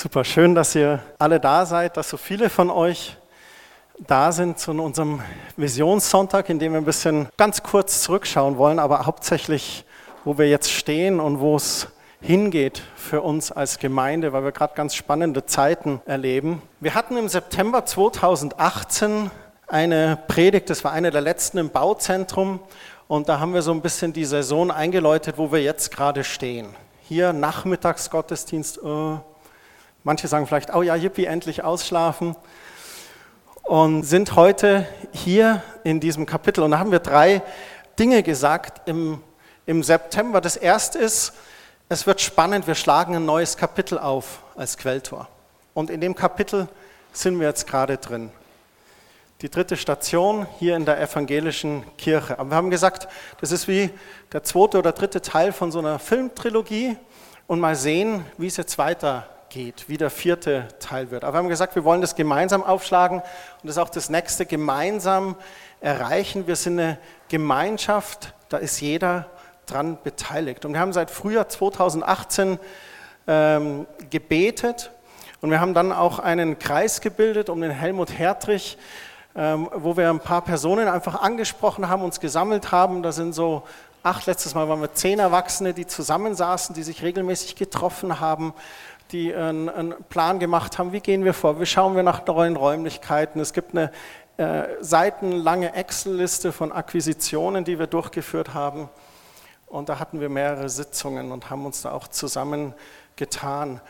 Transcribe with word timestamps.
Super 0.00 0.22
schön, 0.22 0.54
dass 0.54 0.76
ihr 0.76 1.00
alle 1.18 1.40
da 1.40 1.66
seid, 1.66 1.96
dass 1.96 2.08
so 2.08 2.16
viele 2.16 2.50
von 2.50 2.70
euch 2.70 3.16
da 3.98 4.30
sind 4.30 4.56
zu 4.56 4.70
unserem 4.70 5.20
Visionssonntag, 5.56 6.48
in 6.50 6.60
dem 6.60 6.70
wir 6.70 6.78
ein 6.78 6.84
bisschen 6.84 7.26
ganz 7.36 7.64
kurz 7.64 8.02
zurückschauen 8.02 8.58
wollen, 8.58 8.78
aber 8.78 9.06
hauptsächlich, 9.06 9.84
wo 10.24 10.38
wir 10.38 10.48
jetzt 10.48 10.70
stehen 10.70 11.18
und 11.18 11.40
wo 11.40 11.56
es 11.56 11.88
hingeht 12.20 12.80
für 12.94 13.22
uns 13.22 13.50
als 13.50 13.80
Gemeinde, 13.80 14.32
weil 14.32 14.44
wir 14.44 14.52
gerade 14.52 14.72
ganz 14.76 14.94
spannende 14.94 15.46
Zeiten 15.46 16.00
erleben. 16.06 16.62
Wir 16.78 16.94
hatten 16.94 17.16
im 17.16 17.26
September 17.26 17.84
2018 17.84 19.32
eine 19.66 20.16
Predigt, 20.28 20.70
das 20.70 20.84
war 20.84 20.92
eine 20.92 21.10
der 21.10 21.22
letzten 21.22 21.58
im 21.58 21.70
Bauzentrum 21.70 22.60
und 23.08 23.28
da 23.28 23.40
haben 23.40 23.52
wir 23.52 23.62
so 23.62 23.72
ein 23.72 23.80
bisschen 23.80 24.12
die 24.12 24.26
Saison 24.26 24.70
eingeläutet, 24.70 25.38
wo 25.38 25.50
wir 25.50 25.60
jetzt 25.60 25.90
gerade 25.90 26.22
stehen. 26.22 26.68
Hier 27.08 27.32
Nachmittagsgottesdienst, 27.32 28.78
äh, 28.78 29.16
manche 30.04 30.28
sagen 30.28 30.46
vielleicht, 30.46 30.74
oh 30.74 30.82
ja, 30.82 30.94
yippie, 30.94 31.26
endlich 31.26 31.64
ausschlafen 31.64 32.36
und 33.62 34.02
sind 34.04 34.34
heute 34.34 34.86
hier 35.12 35.62
in 35.84 36.00
diesem 36.00 36.24
Kapitel 36.24 36.62
und 36.64 36.70
da 36.70 36.78
haben 36.78 36.90
wir 36.90 37.00
drei 37.00 37.42
Dinge 37.98 38.22
gesagt 38.22 38.88
im, 38.88 39.20
im 39.66 39.82
September. 39.82 40.40
Das 40.40 40.56
erste 40.56 40.98
ist, 40.98 41.34
es 41.90 42.06
wird 42.06 42.20
spannend, 42.20 42.66
wir 42.66 42.74
schlagen 42.74 43.16
ein 43.16 43.24
neues 43.24 43.56
Kapitel 43.56 43.98
auf 43.98 44.42
als 44.56 44.76
Quelltor. 44.76 45.28
Und 45.74 45.90
in 45.90 46.00
dem 46.00 46.14
Kapitel 46.14 46.68
sind 47.12 47.38
wir 47.38 47.46
jetzt 47.46 47.66
gerade 47.66 47.98
drin. 47.98 48.30
Die 49.42 49.48
dritte 49.48 49.76
Station 49.76 50.46
hier 50.58 50.74
in 50.74 50.84
der 50.84 51.00
evangelischen 51.00 51.84
Kirche. 51.96 52.38
Aber 52.38 52.50
wir 52.50 52.56
haben 52.56 52.70
gesagt, 52.70 53.08
das 53.40 53.52
ist 53.52 53.68
wie 53.68 53.90
der 54.32 54.42
zweite 54.42 54.78
oder 54.78 54.92
dritte 54.92 55.22
Teil 55.22 55.52
von 55.52 55.70
so 55.70 55.78
einer 55.78 55.98
Filmtrilogie 55.98 56.96
und 57.46 57.60
mal 57.60 57.76
sehen, 57.76 58.24
wie 58.36 58.48
es 58.48 58.56
jetzt 58.56 58.76
weitergeht, 59.48 59.84
wie 59.88 59.96
der 59.96 60.10
vierte 60.10 60.68
Teil 60.78 61.10
wird. 61.10 61.24
Aber 61.24 61.34
wir 61.34 61.38
haben 61.38 61.48
gesagt, 61.48 61.74
wir 61.74 61.84
wollen 61.84 62.02
das 62.02 62.14
gemeinsam 62.14 62.62
aufschlagen 62.62 63.20
und 63.20 63.24
das 63.62 63.76
ist 63.76 63.78
auch 63.78 63.88
das 63.88 64.10
nächste 64.10 64.44
gemeinsam 64.44 65.36
erreichen. 65.80 66.46
Wir 66.46 66.56
sind 66.56 66.78
eine 66.78 66.98
Gemeinschaft, 67.28 68.34
da 68.50 68.58
ist 68.58 68.80
jeder 68.80 69.26
dran 69.66 69.98
beteiligt. 70.02 70.64
Und 70.64 70.74
wir 70.74 70.80
haben 70.80 70.92
seit 70.92 71.10
Frühjahr 71.10 71.48
2018 71.48 72.58
ähm, 73.26 73.86
gebetet 74.10 74.90
und 75.40 75.50
wir 75.50 75.60
haben 75.60 75.72
dann 75.72 75.92
auch 75.92 76.18
einen 76.18 76.58
Kreis 76.58 77.00
gebildet 77.00 77.48
um 77.48 77.60
den 77.62 77.70
Helmut 77.70 78.18
Hertrich, 78.18 78.76
ähm, 79.34 79.70
wo 79.72 79.96
wir 79.96 80.10
ein 80.10 80.20
paar 80.20 80.42
Personen 80.42 80.88
einfach 80.88 81.22
angesprochen 81.22 81.88
haben, 81.88 82.02
uns 82.02 82.20
gesammelt 82.20 82.70
haben. 82.70 83.02
Da 83.02 83.12
sind 83.12 83.32
so 83.32 83.62
acht, 84.02 84.26
letztes 84.26 84.54
Mal 84.54 84.68
waren 84.68 84.80
wir 84.80 84.92
zehn 84.92 85.18
Erwachsene, 85.18 85.72
die 85.72 85.86
zusammensaßen, 85.86 86.74
die 86.74 86.82
sich 86.82 87.02
regelmäßig 87.02 87.56
getroffen 87.56 88.20
haben, 88.20 88.52
die 89.12 89.34
einen, 89.34 89.94
Plan 90.08 90.38
gemacht 90.38 90.78
haben, 90.78 90.92
wie 90.92 91.00
gehen 91.00 91.24
wir 91.24 91.34
vor, 91.34 91.60
wie 91.60 91.66
schauen 91.66 91.96
wir 91.96 92.02
nach 92.02 92.26
neuen 92.26 92.56
Räumlichkeiten. 92.56 93.40
Es 93.40 93.52
gibt 93.52 93.72
eine 93.72 93.90
äh, 94.36 94.68
seitenlange 94.80 95.74
Excel-Liste 95.74 96.52
von 96.52 96.72
Akquisitionen, 96.72 97.64
die 97.64 97.78
wir 97.78 97.86
durchgeführt 97.86 98.54
haben. 98.54 98.88
Und 99.66 99.88
da 99.88 99.98
hatten 99.98 100.20
wir 100.20 100.28
mehrere 100.28 100.68
Sitzungen 100.68 101.32
und 101.32 101.50
haben 101.50 101.66
uns 101.66 101.82
da 101.82 101.92
auch 101.92 102.08
zusammengetan. 102.08 103.80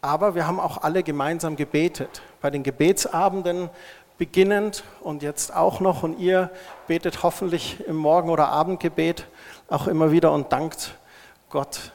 Aber 0.00 0.34
wir 0.34 0.46
haben 0.46 0.60
auch 0.60 0.78
alle 0.78 1.02
gemeinsam 1.02 1.56
gebetet. 1.56 2.22
Bei 2.40 2.50
den 2.50 2.62
Gebetsabenden 2.62 3.70
beginnend 4.16 4.84
und 5.00 5.22
jetzt 5.22 5.54
auch 5.54 5.80
noch. 5.80 6.02
Und 6.02 6.18
ihr 6.18 6.50
betet 6.86 7.22
hoffentlich 7.22 7.86
im 7.86 7.96
Morgen- 7.96 8.30
oder 8.30 8.48
Abendgebet 8.48 9.26
auch 9.68 9.86
immer 9.86 10.10
wieder 10.10 10.32
und 10.32 10.52
dankt 10.52 10.94
Gott 11.50 11.92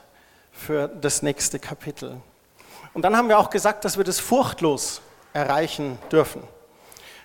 für 0.52 0.88
das 0.88 1.22
nächste 1.22 1.60
Kapitel. 1.60 2.22
Und 2.94 3.02
dann 3.02 3.18
haben 3.18 3.28
wir 3.28 3.40
auch 3.40 3.50
gesagt, 3.50 3.86
dass 3.86 3.98
wir 3.98 4.04
das 4.04 4.20
furchtlos 4.20 5.02
erreichen 5.34 5.98
dürfen. 6.12 6.44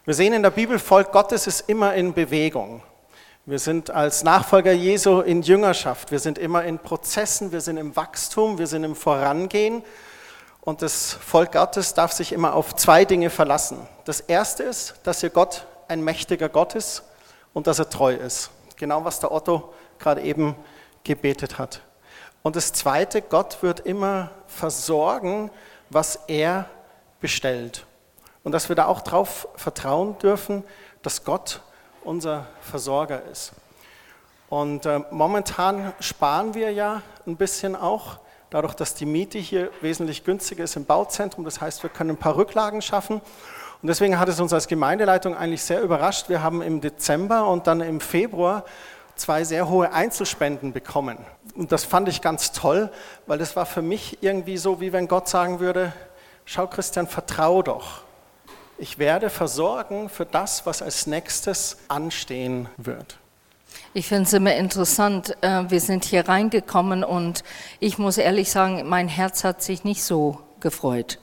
Wir 0.05 0.15
sehen 0.15 0.33
in 0.33 0.43
der 0.43 0.51
Bibel, 0.51 0.79
Volk 0.79 1.13
Gottes 1.13 1.47
ist 1.47 1.69
immer 1.69 1.95
in 1.95 2.15
Bewegung. 2.15 2.83
Wir 3.45 3.59
sind 3.59 3.91
als 3.91 4.25
Nachfolger 4.25 4.73
Jesu 4.73 5.21
in 5.21 5.43
Jüngerschaft. 5.43 6.11
Wir 6.11 6.19
sind 6.19 6.39
immer 6.39 6.65
in 6.65 6.79
Prozessen, 6.79 7.53
wir 7.53 7.61
sind 7.61 7.77
im 7.77 7.97
Wachstum, 7.97 8.59
wir 8.59 8.67
sind 8.67 8.85
im 8.85 8.95
Vorangehen. 8.97 9.83
Und 10.63 10.83
das 10.83 11.13
Volk 11.13 11.53
Gottes 11.53 11.95
darf 11.95 12.13
sich 12.13 12.33
immer 12.33 12.55
auf 12.55 12.75
zwei 12.77 13.05
Dinge 13.05 13.31
verlassen. 13.31 13.87
Das 14.05 14.21
erste 14.21 14.63
ist, 14.63 14.95
dass 15.03 15.23
ihr 15.23 15.31
Gott 15.31 15.67
ein 15.89 16.03
mächtiger 16.03 16.49
Gott 16.49 16.75
ist 16.75 17.03
und 17.55 17.67
dass 17.67 17.79
er 17.79 17.89
treu 17.89 18.15
ist. 18.15 18.51
Genau 18.77 19.05
was 19.05 19.21
der 19.21 19.33
Otto 19.33 19.73
gerade 19.99 20.23
eben 20.23 20.55
gebetet 21.05 21.59
hat. 21.59 21.81
Und 22.49 22.57
das 22.57 22.73
zweite, 22.73 23.21
Gott 23.21 23.63
wird 23.63 23.81
immer 23.81 24.31
versorgen, 24.47 25.51
was 25.91 26.21
er 26.29 26.65
bestellt. 27.21 27.85
Und 28.43 28.53
dass 28.53 28.71
wir 28.71 28.75
da 28.75 28.87
auch 28.87 29.03
darauf 29.03 29.49
vertrauen 29.55 30.17
dürfen, 30.17 30.65
dass 31.03 31.25
Gott 31.25 31.61
unser 32.05 32.47
Versorger 32.63 33.23
ist. 33.31 33.53
Und 34.49 34.87
äh, 34.87 35.01
momentan 35.11 35.93
sparen 36.01 36.55
wir 36.55 36.73
ja 36.73 37.03
ein 37.27 37.37
bisschen 37.37 37.77
auch, 37.77 38.19
dadurch, 38.49 38.73
dass 38.73 38.95
die 38.95 39.05
Miete 39.05 39.37
hier 39.37 39.71
wesentlich 39.83 40.25
günstiger 40.25 40.65
ist 40.65 40.75
im 40.75 40.87
Bauzentrum. 40.87 41.45
Das 41.45 41.61
heißt, 41.61 41.83
wir 41.83 41.91
können 41.91 42.13
ein 42.13 42.17
paar 42.17 42.37
Rücklagen 42.37 42.81
schaffen. 42.81 43.21
Und 43.83 43.89
deswegen 43.89 44.19
hat 44.19 44.31
es 44.31 44.41
uns 44.41 44.55
als 44.55 44.69
Gemeindeleitung 44.69 45.37
eigentlich 45.37 45.63
sehr 45.63 45.83
überrascht. 45.83 46.31
Wir 46.31 46.43
haben 46.43 46.63
im 46.63 46.81
Dezember 46.81 47.47
und 47.47 47.67
dann 47.67 47.83
im 47.83 48.01
Februar 48.01 48.65
zwei 49.19 49.45
sehr 49.45 49.69
hohe 49.69 49.93
Einzelspenden 49.93 50.73
bekommen. 50.73 51.19
Und 51.55 51.73
das 51.73 51.85
fand 51.85 52.09
ich 52.09 52.23
ganz 52.23 52.53
toll, 52.53 52.91
weil 53.27 53.39
das 53.39 53.57
war 53.57 53.67
für 53.67 53.83
mich 53.83 54.19
irgendwie 54.23 54.57
so, 54.57 54.81
wie 54.81 54.93
wenn 54.93 55.09
Gott 55.09 55.29
sagen 55.29 55.61
würde, 55.61 55.93
schau 56.45 56.67
Christian, 56.67 57.07
vertrau 57.07 57.63
doch 57.63 58.03
ich 58.79 58.99
werde 58.99 59.29
versorgen 59.29 60.09
für 60.09 60.25
das, 60.25 60.65
was 60.65 60.83
als 60.83 61.07
nächstes 61.07 61.77
anstehen 61.89 62.69
wird. 62.77 63.19
Ich 63.93 64.07
finde 64.07 64.23
es 64.25 64.33
immer 64.33 64.55
interessant. 64.55 65.37
Äh, 65.43 65.65
wir 65.69 65.81
sind 65.81 66.05
hier 66.05 66.29
reingekommen 66.29 67.05
und 67.05 67.43
ich 67.81 67.99
muss 67.99 68.17
ehrlich 68.17 68.51
sagen, 68.51 68.89
mein 68.89 69.09
Herz 69.09 69.45
hat 69.45 69.63
sich 69.63 69.85
nicht 69.85 70.03
so 70.03 70.41
gefreut. 70.61 71.19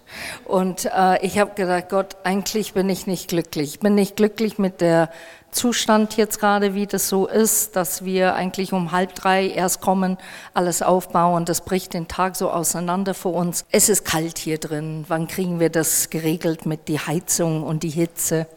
Und 0.45 0.85
äh, 0.85 1.25
ich 1.25 1.39
habe 1.39 1.55
gedacht, 1.55 1.89
Gott, 1.89 2.17
eigentlich 2.23 2.73
bin 2.73 2.89
ich 2.89 3.07
nicht 3.07 3.29
glücklich. 3.29 3.75
Ich 3.75 3.79
bin 3.79 3.95
nicht 3.95 4.15
glücklich 4.15 4.57
mit 4.57 4.81
der 4.81 5.09
Zustand 5.51 6.17
jetzt 6.17 6.39
gerade, 6.39 6.75
wie 6.75 6.85
das 6.85 7.07
so 7.07 7.27
ist, 7.27 7.77
dass 7.77 8.03
wir 8.03 8.35
eigentlich 8.35 8.73
um 8.73 8.91
halb 8.91 9.15
drei 9.15 9.47
erst 9.47 9.79
kommen, 9.79 10.17
alles 10.53 10.81
aufbauen. 10.81 11.45
Das 11.45 11.61
bricht 11.61 11.93
den 11.93 12.09
Tag 12.09 12.35
so 12.35 12.51
auseinander 12.51 13.13
für 13.13 13.29
uns. 13.29 13.65
Es 13.71 13.87
ist 13.87 14.03
kalt 14.03 14.37
hier 14.37 14.57
drin. 14.57 15.05
Wann 15.07 15.27
kriegen 15.27 15.59
wir 15.59 15.69
das 15.69 16.09
geregelt 16.09 16.65
mit 16.65 16.89
die 16.89 16.99
Heizung 16.99 17.63
und 17.63 17.83
die 17.83 17.89
Hitze? 17.89 18.47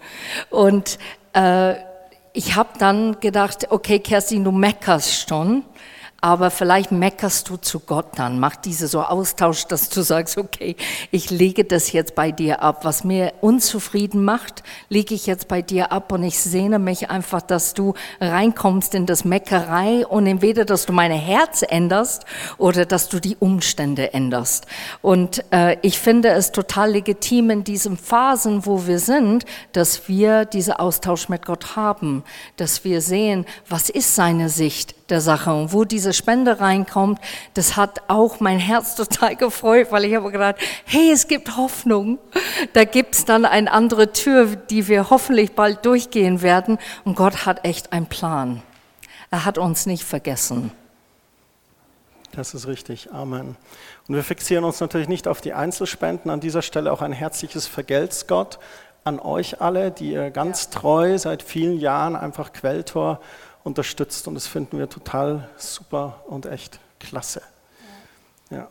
Und 0.50 0.98
äh, 1.34 1.74
ich 2.32 2.56
habe 2.56 2.70
dann 2.78 3.20
gedacht, 3.20 3.68
okay, 3.70 4.00
Kerstin, 4.00 4.42
du 4.42 4.50
meckerst 4.50 5.28
schon 5.28 5.64
aber 6.20 6.50
vielleicht 6.50 6.90
meckerst 6.90 7.48
du 7.48 7.56
zu 7.56 7.78
Gott 7.78 8.06
dann, 8.16 8.40
mach 8.40 8.56
diese 8.56 8.88
so 8.88 9.02
Austausch, 9.02 9.66
dass 9.66 9.88
du 9.88 10.02
sagst, 10.02 10.36
okay, 10.36 10.74
ich 11.12 11.30
lege 11.30 11.64
das 11.64 11.92
jetzt 11.92 12.16
bei 12.16 12.32
dir 12.32 12.60
ab. 12.60 12.84
Was 12.84 13.04
mir 13.04 13.34
unzufrieden 13.40 14.24
macht, 14.24 14.64
lege 14.88 15.14
ich 15.14 15.26
jetzt 15.26 15.46
bei 15.46 15.62
dir 15.62 15.92
ab 15.92 16.10
und 16.10 16.24
ich 16.24 16.40
sehne 16.40 16.80
mich 16.80 17.08
einfach, 17.08 17.40
dass 17.40 17.72
du 17.72 17.94
reinkommst 18.20 18.96
in 18.96 19.06
das 19.06 19.24
Meckerei 19.24 20.04
und 20.06 20.26
entweder, 20.26 20.64
dass 20.64 20.86
du 20.86 20.92
mein 20.92 21.12
Herz 21.12 21.64
änderst 21.66 22.24
oder 22.58 22.84
dass 22.84 23.08
du 23.08 23.20
die 23.20 23.36
Umstände 23.36 24.12
änderst. 24.12 24.66
Und 25.02 25.44
äh, 25.52 25.76
ich 25.82 26.00
finde 26.00 26.30
es 26.30 26.50
total 26.50 26.90
legitim 26.90 27.50
in 27.50 27.62
diesen 27.62 27.96
Phasen, 27.96 28.66
wo 28.66 28.88
wir 28.88 28.98
sind, 28.98 29.44
dass 29.72 30.08
wir 30.08 30.46
diesen 30.46 30.72
Austausch 30.72 31.28
mit 31.28 31.46
Gott 31.46 31.76
haben, 31.76 32.24
dass 32.56 32.82
wir 32.82 33.02
sehen, 33.02 33.46
was 33.68 33.88
ist 33.88 34.16
seine 34.16 34.48
Sicht, 34.48 34.96
der 35.10 35.20
Sache. 35.20 35.52
Und 35.52 35.72
wo 35.72 35.84
diese 35.84 36.07
Spende 36.12 36.60
reinkommt, 36.60 37.20
das 37.54 37.76
hat 37.76 38.02
auch 38.08 38.40
mein 38.40 38.58
Herz 38.58 38.94
total 38.96 39.36
gefreut, 39.36 39.88
weil 39.90 40.04
ich 40.04 40.14
habe 40.14 40.30
gedacht, 40.30 40.56
hey, 40.84 41.10
es 41.10 41.28
gibt 41.28 41.56
Hoffnung. 41.56 42.18
Da 42.72 42.84
gibt 42.84 43.14
es 43.14 43.24
dann 43.24 43.44
eine 43.44 43.70
andere 43.72 44.12
Tür, 44.12 44.56
die 44.56 44.88
wir 44.88 45.10
hoffentlich 45.10 45.52
bald 45.52 45.84
durchgehen 45.84 46.42
werden. 46.42 46.78
Und 47.04 47.16
Gott 47.16 47.46
hat 47.46 47.64
echt 47.64 47.92
einen 47.92 48.06
Plan. 48.06 48.62
Er 49.30 49.44
hat 49.44 49.58
uns 49.58 49.86
nicht 49.86 50.04
vergessen. 50.04 50.72
Das 52.32 52.54
ist 52.54 52.66
richtig. 52.66 53.12
Amen. 53.12 53.56
Und 54.06 54.14
wir 54.14 54.22
fixieren 54.22 54.64
uns 54.64 54.80
natürlich 54.80 55.08
nicht 55.08 55.28
auf 55.28 55.40
die 55.40 55.54
Einzelspenden. 55.54 56.30
An 56.30 56.40
dieser 56.40 56.62
Stelle 56.62 56.92
auch 56.92 57.02
ein 57.02 57.12
herzliches 57.12 57.66
Vergelt's 57.66 58.26
Gott 58.26 58.58
an 59.04 59.18
euch 59.20 59.60
alle, 59.60 59.90
die 59.90 60.12
ihr 60.12 60.30
ganz 60.30 60.70
treu 60.70 61.18
seit 61.18 61.42
vielen 61.42 61.78
Jahren 61.78 62.14
einfach 62.14 62.52
Quelltor 62.52 63.20
unterstützt 63.68 64.26
und 64.26 64.34
das 64.34 64.48
finden 64.48 64.78
wir 64.78 64.88
total 64.88 65.48
super 65.56 66.24
und 66.26 66.46
echt 66.46 66.80
klasse. 66.98 67.42
Ja. 68.50 68.68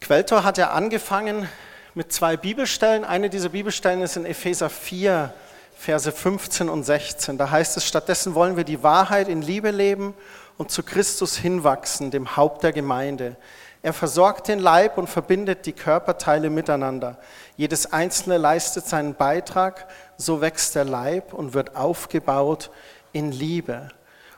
Quelltor 0.00 0.44
hat 0.44 0.58
ja 0.58 0.70
angefangen 0.70 1.48
mit 1.94 2.12
zwei 2.12 2.36
Bibelstellen. 2.36 3.04
Eine 3.04 3.30
dieser 3.30 3.48
Bibelstellen 3.48 4.02
ist 4.02 4.16
in 4.16 4.24
Epheser 4.24 4.70
4, 4.70 5.34
Verse 5.76 6.12
15 6.12 6.68
und 6.68 6.84
16. 6.84 7.38
Da 7.38 7.50
heißt 7.50 7.76
es, 7.76 7.86
stattdessen 7.86 8.34
wollen 8.34 8.56
wir 8.56 8.64
die 8.64 8.82
Wahrheit 8.82 9.28
in 9.28 9.42
Liebe 9.42 9.70
leben 9.70 10.14
und 10.56 10.70
zu 10.70 10.82
Christus 10.82 11.36
hinwachsen, 11.36 12.10
dem 12.10 12.36
Haupt 12.36 12.62
der 12.62 12.72
Gemeinde. 12.72 13.36
Er 13.82 13.92
versorgt 13.92 14.48
den 14.48 14.58
Leib 14.58 14.98
und 14.98 15.08
verbindet 15.08 15.66
die 15.66 15.72
Körperteile 15.72 16.50
miteinander. 16.50 17.18
Jedes 17.56 17.92
einzelne 17.92 18.36
leistet 18.36 18.86
seinen 18.86 19.14
Beitrag, 19.14 19.86
so 20.16 20.40
wächst 20.40 20.74
der 20.74 20.84
Leib 20.84 21.32
und 21.32 21.54
wird 21.54 21.76
aufgebaut 21.76 22.70
in 23.12 23.30
Liebe. 23.30 23.88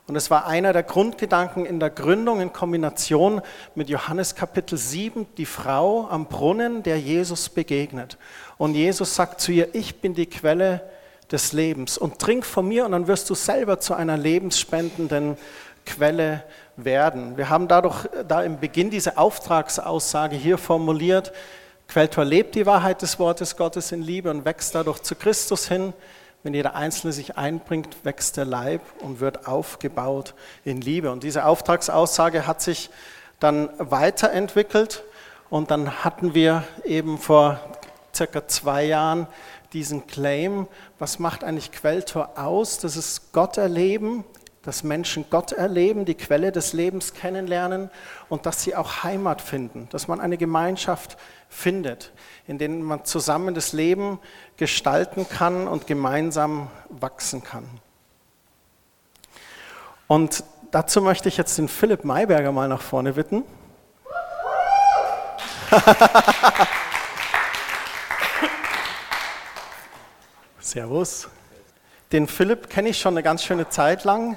Und 0.06 0.16
es 0.16 0.30
war 0.30 0.46
einer 0.46 0.72
der 0.72 0.82
Grundgedanken 0.82 1.64
in 1.64 1.78
der 1.78 1.90
Gründung 1.90 2.40
in 2.40 2.52
Kombination 2.52 3.40
mit 3.76 3.88
Johannes 3.88 4.34
Kapitel 4.34 4.76
7, 4.76 5.26
die 5.36 5.46
Frau 5.46 6.08
am 6.08 6.26
Brunnen, 6.26 6.82
der 6.82 6.98
Jesus 6.98 7.48
begegnet. 7.48 8.18
Und 8.58 8.74
Jesus 8.74 9.14
sagt 9.14 9.40
zu 9.40 9.52
ihr, 9.52 9.74
ich 9.74 10.00
bin 10.00 10.14
die 10.14 10.26
Quelle 10.26 10.82
des 11.30 11.52
Lebens 11.52 11.96
und 11.96 12.18
trink 12.18 12.44
von 12.44 12.66
mir 12.66 12.84
und 12.84 12.92
dann 12.92 13.06
wirst 13.06 13.30
du 13.30 13.36
selber 13.36 13.78
zu 13.78 13.94
einer 13.94 14.16
lebensspendenden 14.16 15.36
Quelle 15.86 16.44
werden. 16.84 17.36
Wir 17.36 17.48
haben 17.48 17.68
dadurch 17.68 18.08
da 18.26 18.42
im 18.42 18.58
Beginn 18.58 18.90
diese 18.90 19.18
Auftragsaussage 19.18 20.36
hier 20.36 20.58
formuliert, 20.58 21.32
Quelltor 21.90 22.24
lebt 22.24 22.54
die 22.54 22.66
Wahrheit 22.66 23.02
des 23.02 23.18
Wortes 23.18 23.56
Gottes 23.56 23.90
in 23.90 24.00
Liebe 24.00 24.30
und 24.30 24.44
wächst 24.44 24.76
dadurch 24.76 25.00
zu 25.00 25.16
Christus 25.16 25.66
hin. 25.66 25.92
Wenn 26.44 26.54
jeder 26.54 26.76
Einzelne 26.76 27.12
sich 27.12 27.36
einbringt, 27.36 28.04
wächst 28.04 28.36
der 28.36 28.44
Leib 28.44 28.80
und 29.00 29.18
wird 29.18 29.48
aufgebaut 29.48 30.34
in 30.64 30.80
Liebe. 30.80 31.10
Und 31.10 31.24
diese 31.24 31.44
Auftragsaussage 31.44 32.46
hat 32.46 32.62
sich 32.62 32.90
dann 33.40 33.70
weiterentwickelt 33.78 35.02
und 35.48 35.72
dann 35.72 36.04
hatten 36.04 36.32
wir 36.32 36.62
eben 36.84 37.18
vor 37.18 37.58
circa 38.14 38.46
zwei 38.46 38.84
Jahren 38.84 39.26
diesen 39.72 40.06
Claim, 40.06 40.68
was 41.00 41.18
macht 41.18 41.42
eigentlich 41.42 41.72
Quelltor 41.72 42.30
aus? 42.36 42.78
Das 42.78 42.96
ist 42.96 43.32
Gott 43.32 43.56
erleben, 43.56 44.24
dass 44.62 44.82
Menschen 44.82 45.24
Gott 45.30 45.52
erleben, 45.52 46.04
die 46.04 46.14
Quelle 46.14 46.52
des 46.52 46.74
Lebens 46.74 47.14
kennenlernen 47.14 47.90
und 48.28 48.44
dass 48.44 48.62
sie 48.62 48.76
auch 48.76 49.02
Heimat 49.04 49.40
finden, 49.40 49.88
dass 49.90 50.06
man 50.06 50.20
eine 50.20 50.36
Gemeinschaft 50.36 51.16
findet, 51.48 52.12
in 52.46 52.58
der 52.58 52.68
man 52.68 53.06
zusammen 53.06 53.54
das 53.54 53.72
Leben 53.72 54.18
gestalten 54.58 55.26
kann 55.28 55.66
und 55.66 55.86
gemeinsam 55.86 56.68
wachsen 56.90 57.42
kann. 57.42 57.64
Und 60.06 60.44
dazu 60.70 61.00
möchte 61.00 61.28
ich 61.28 61.38
jetzt 61.38 61.56
den 61.56 61.68
Philipp 61.68 62.04
Mayberger 62.04 62.52
mal 62.52 62.68
nach 62.68 62.82
vorne 62.82 63.14
bitten. 63.14 63.44
Servus. 70.60 71.28
Den 72.12 72.26
Philipp 72.26 72.68
kenne 72.68 72.88
ich 72.88 72.98
schon 72.98 73.14
eine 73.14 73.22
ganz 73.22 73.44
schöne 73.44 73.68
Zeit 73.68 74.02
lang. 74.02 74.36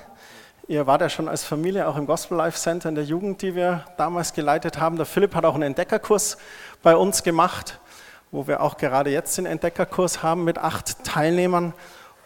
Ihr 0.69 0.87
wart 0.87 1.01
ja 1.01 1.09
schon 1.09 1.27
als 1.27 1.43
Familie 1.43 1.85
auch 1.89 1.97
im 1.97 2.05
Gospel 2.05 2.37
Life 2.37 2.57
Center 2.57 2.87
in 2.87 2.95
der 2.95 3.03
Jugend, 3.03 3.41
die 3.41 3.53
wir 3.53 3.83
damals 3.97 4.31
geleitet 4.31 4.79
haben. 4.79 4.95
Der 4.95 5.05
Philipp 5.05 5.35
hat 5.35 5.43
auch 5.43 5.55
einen 5.55 5.63
Entdeckerkurs 5.63 6.37
bei 6.81 6.95
uns 6.95 7.21
gemacht, 7.21 7.79
wo 8.31 8.47
wir 8.47 8.61
auch 8.61 8.77
gerade 8.77 9.09
jetzt 9.09 9.37
den 9.37 9.45
Entdeckerkurs 9.45 10.23
haben 10.23 10.45
mit 10.45 10.57
acht 10.57 11.03
Teilnehmern. 11.03 11.73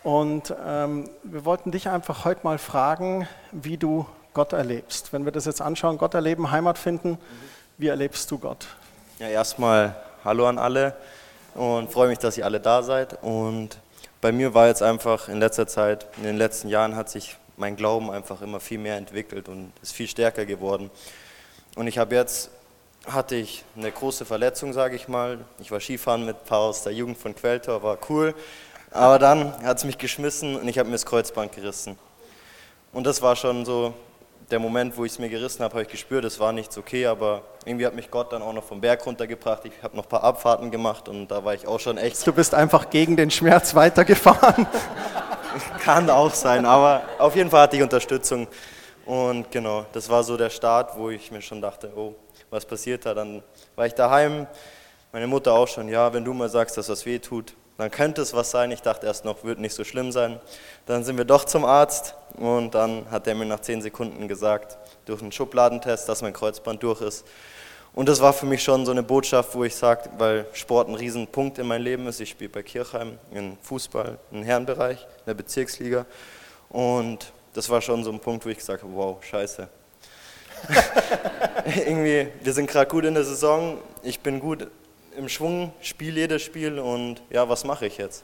Und 0.04 0.54
ähm, 0.64 1.10
wir 1.24 1.46
wollten 1.46 1.72
dich 1.72 1.90
einfach 1.90 2.26
heute 2.26 2.42
mal 2.44 2.60
fragen, 2.60 3.28
wie 3.52 3.78
du 3.78 4.06
Gott 4.36 4.54
erlebst. 4.54 5.14
Wenn 5.14 5.26
wir 5.26 5.32
das 5.32 5.46
jetzt 5.46 5.60
anschauen, 5.60 5.98
Gott 5.98 6.14
erleben, 6.14 6.52
Heimat 6.52 6.78
finden, 6.78 7.18
wie 7.80 7.88
erlebst 7.88 8.30
du 8.30 8.38
Gott? 8.38 8.68
Ja, 9.18 9.30
erstmal 9.30 9.96
Hallo 10.24 10.46
an 10.46 10.60
alle 10.60 10.96
und 11.56 11.92
freue 11.92 12.10
mich, 12.10 12.20
dass 12.20 12.38
ihr 12.38 12.46
alle 12.46 12.60
da 12.60 12.84
seid. 12.84 13.18
Und 13.24 13.80
bei 14.22 14.32
mir 14.32 14.54
war 14.54 14.68
jetzt 14.68 14.84
einfach 14.84 15.28
in 15.28 15.40
letzter 15.40 15.66
Zeit, 15.66 16.06
in 16.18 16.24
den 16.24 16.38
letzten 16.38 16.70
Jahren 16.70 16.96
hat 16.96 17.10
sich 17.10 17.36
mein 17.58 17.76
Glauben 17.76 18.10
einfach 18.12 18.42
immer 18.42 18.60
viel 18.60 18.78
mehr 18.78 18.96
entwickelt 18.96 19.50
und 19.50 19.74
ist 19.82 19.94
viel 19.94 20.08
stärker 20.08 20.46
geworden. 20.46 20.90
Und 21.76 21.88
ich 21.88 21.98
habe 21.98 22.16
jetzt, 22.16 22.52
hatte 23.06 23.36
ich 23.36 23.64
eine 23.76 23.92
große 23.92 24.26
Verletzung, 24.26 24.74
sage 24.74 24.96
ich 24.96 25.08
mal. 25.08 25.40
Ich 25.60 25.72
war 25.72 25.80
Skifahren 25.80 26.26
mit 26.26 26.38
ein 26.38 26.46
paar 26.46 26.60
aus 26.60 26.84
der 26.84 26.94
Jugend 26.94 27.18
von 27.18 27.36
Quelltor, 27.36 27.84
war 27.84 27.98
cool. 28.10 28.34
Aber 28.92 29.20
dann 29.20 29.62
hat 29.64 29.78
es 29.78 29.84
mich 29.84 29.98
geschmissen 29.98 30.56
und 30.56 30.68
ich 30.68 30.78
habe 30.78 30.88
mir 30.88 30.96
das 30.96 31.06
Kreuzband 31.06 31.52
gerissen. 31.52 31.98
Und 32.94 33.06
das 33.06 33.22
war 33.22 33.36
schon 33.36 33.66
so 33.66 33.94
der 34.50 34.60
Moment, 34.60 34.96
wo 34.98 35.04
ich 35.04 35.12
es 35.12 35.20
mir 35.20 35.30
gerissen 35.30 35.64
habe, 35.64 35.74
habe 35.74 35.82
ich 35.84 35.90
gespürt, 35.90 36.24
es 36.24 36.40
war 36.40 36.54
nichts 36.54 36.78
okay, 36.78 37.06
aber 37.06 37.42
irgendwie 37.66 37.86
hat 37.86 37.94
mich 37.94 38.10
Gott 38.10 38.32
dann 38.32 38.42
auch 38.42 38.54
noch 38.54 38.64
vom 38.64 38.80
Berg 38.80 39.06
runtergebracht. 39.06 39.66
Ich 39.66 39.84
habe 39.84 39.96
noch 39.96 40.06
ein 40.06 40.10
paar 40.10 40.24
Abfahrten 40.24 40.72
gemacht 40.72 41.10
und 41.10 41.28
da 41.28 41.44
war 41.44 41.54
ich 41.54 41.68
auch 41.68 41.80
schon 41.80 41.98
echt. 41.98 42.26
Du 42.26 42.32
bist 42.32 42.56
einfach 42.56 42.90
gegen 42.90 43.18
den 43.18 43.30
Schmerz 43.30 43.76
weitergefahren. 43.76 44.66
Kann 45.80 46.10
auch 46.10 46.34
sein, 46.34 46.66
aber 46.66 47.02
auf 47.20 47.36
jeden 47.36 47.50
Fall 47.50 47.64
hatte 47.64 47.76
ich 47.76 47.84
Unterstützung. 47.84 48.48
Und 49.06 49.52
genau, 49.52 49.86
das 49.92 50.10
war 50.10 50.24
so 50.24 50.38
der 50.38 50.50
Start, 50.50 50.98
wo 50.98 51.10
ich 51.10 51.32
mir 51.32 51.42
schon 51.42 51.62
dachte, 51.62 51.92
oh, 51.96 52.16
was 52.50 52.66
passiert 52.66 53.06
da? 53.06 53.14
Dann 53.14 53.44
war 53.76 53.86
ich 53.86 53.94
daheim, 53.94 54.48
meine 55.12 55.28
Mutter 55.28 55.54
auch 55.54 55.68
schon, 55.68 55.90
ja, 55.90 56.14
wenn 56.14 56.24
du 56.24 56.34
mal 56.34 56.50
sagst, 56.50 56.78
dass 56.78 56.88
das 56.88 57.06
weh 57.06 57.20
tut, 57.20 57.54
dann 57.78 57.92
könnte 57.92 58.22
es 58.22 58.34
was 58.34 58.52
sein. 58.52 58.72
Ich 58.72 58.82
dachte 58.82 59.06
erst 59.06 59.24
noch, 59.24 59.44
wird 59.44 59.60
nicht 59.60 59.76
so 59.76 59.84
schlimm 59.84 60.12
sein. 60.12 60.40
Dann 60.86 61.04
sind 61.04 61.18
wir 61.18 61.26
doch 61.26 61.46
zum 61.46 61.64
Arzt 61.64 62.16
und 62.36 62.74
dann 62.74 63.10
hat 63.12 63.28
er 63.28 63.36
mir 63.36 63.46
nach 63.46 63.60
zehn 63.60 63.82
Sekunden 63.82 64.28
gesagt, 64.28 64.78
durch 65.06 65.22
einen 65.22 65.32
Schubladentest, 65.32 66.10
dass 66.10 66.22
mein 66.22 66.34
Kreuzband 66.34 66.82
durch 66.82 67.02
ist. 67.02 67.26
Und 67.94 68.10
das 68.10 68.22
war 68.22 68.34
für 68.34 68.46
mich 68.46 68.62
schon 68.62 68.86
so 68.86 68.92
eine 68.92 69.02
Botschaft, 69.02 69.56
wo 69.56 69.64
ich 69.64 69.76
sage, 69.76 70.10
weil 70.18 70.46
Sport 70.54 70.88
ein 70.88 70.96
Riesenpunkt 70.96 71.58
in 71.58 71.68
meinem 71.68 71.84
Leben 71.84 72.08
ist. 72.08 72.20
Ich 72.20 72.30
spiele 72.30 72.50
bei 72.50 72.62
Kirchheim 72.62 73.18
in 73.32 73.58
Fußball, 73.62 74.20
im 74.32 74.44
Herrenbereich, 74.44 75.02
in 75.02 75.26
der 75.26 75.34
Bezirksliga. 75.34 76.06
Und 76.70 77.32
das 77.54 77.70
war 77.70 77.82
schon 77.82 78.04
so 78.04 78.12
ein 78.12 78.20
Punkt, 78.20 78.46
wo 78.46 78.50
ich 78.50 78.58
gesagt 78.58 78.84
habe, 78.84 78.94
wow, 78.94 79.18
scheiße. 79.24 79.68
Irgendwie, 81.66 82.28
wir 82.42 82.54
sind 82.54 82.70
gerade 82.70 82.90
gut 82.90 83.06
in 83.06 83.14
der 83.14 83.24
Saison, 83.24 83.80
ich 84.04 84.20
bin 84.20 84.40
gut 84.40 84.68
im 85.18 85.28
Schwung, 85.28 85.74
spiele 85.82 86.22
jedes 86.22 86.44
Spiel 86.44 86.80
und 86.80 87.22
ja, 87.30 87.50
was 87.50 87.64
mache 87.64 87.88
ich 87.88 87.98
jetzt? 87.98 88.24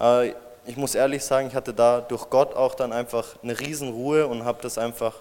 Äh, 0.00 0.32
ich 0.66 0.76
muss 0.76 0.94
ehrlich 0.94 1.24
sagen, 1.24 1.48
ich 1.48 1.54
hatte 1.54 1.74
da 1.74 2.00
durch 2.00 2.30
Gott 2.30 2.54
auch 2.54 2.74
dann 2.74 2.92
einfach 2.92 3.36
eine 3.42 3.58
Riesenruhe 3.58 4.26
und 4.26 4.44
habe 4.44 4.62
das 4.62 4.78
einfach 4.78 5.14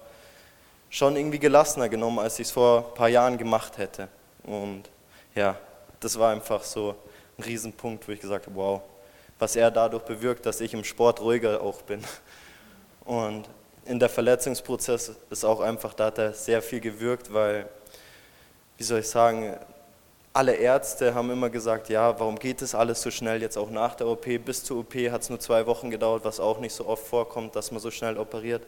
schon 0.90 1.16
irgendwie 1.16 1.40
gelassener 1.40 1.90
genommen, 1.90 2.20
als 2.20 2.40
ich 2.40 2.48
es 2.48 2.52
vor 2.52 2.90
ein 2.90 2.94
paar 2.94 3.10
Jahren 3.10 3.38
gemacht 3.38 3.78
hätte. 3.78 4.08
Und 4.44 4.84
ja, 5.34 5.56
das 6.00 6.18
war 6.20 6.32
einfach 6.32 6.64
so 6.64 6.96
ein 7.38 7.44
Riesenpunkt, 7.44 8.08
wo 8.08 8.12
ich 8.12 8.22
gesagt 8.22 8.46
habe, 8.46 8.56
wow, 8.56 8.82
was 9.40 9.56
er 9.56 9.72
dadurch 9.72 10.04
bewirkt, 10.04 10.46
dass 10.46 10.62
ich 10.62 10.74
im 10.74 10.84
Sport 10.84 11.22
ruhiger 11.22 11.62
auch 11.62 11.82
bin. 11.82 12.04
Und 13.06 13.50
in 13.86 13.98
der 13.98 14.10
Verletzungsprozess 14.10 15.13
ist 15.30 15.44
auch 15.44 15.62
einfach, 15.62 15.94
da 15.94 16.06
hat 16.06 16.20
er 16.20 16.34
sehr 16.34 16.62
viel 16.62 16.80
gewirkt, 16.80 17.34
weil, 17.34 17.68
wie 18.78 18.84
soll 18.84 19.00
ich 19.00 19.10
sagen, 19.10 19.58
alle 20.39 20.53
Ärzte 20.53 21.13
haben 21.13 21.29
immer 21.31 21.50
gesagt, 21.50 21.89
ja, 21.89 22.17
warum 22.17 22.39
geht 22.39 22.62
das 22.62 22.74
alles 22.74 23.01
so 23.01 23.12
schnell 23.12 23.41
jetzt 23.41 23.58
auch 23.58 23.69
nach 23.69 23.96
der 23.96 24.08
OP? 24.08 24.24
Bis 24.46 24.63
zur 24.63 24.79
OP 24.79 24.96
hat 25.12 25.22
es 25.22 25.29
nur 25.29 25.38
zwei 25.41 25.67
Wochen 25.67 25.91
gedauert, 25.91 26.24
was 26.24 26.39
auch 26.39 26.62
nicht 26.62 26.72
so 26.72 26.88
oft 26.88 27.05
vorkommt, 27.05 27.58
dass 27.58 27.72
man 27.72 27.81
so 27.81 27.91
schnell 27.91 28.17
operiert. 28.17 28.65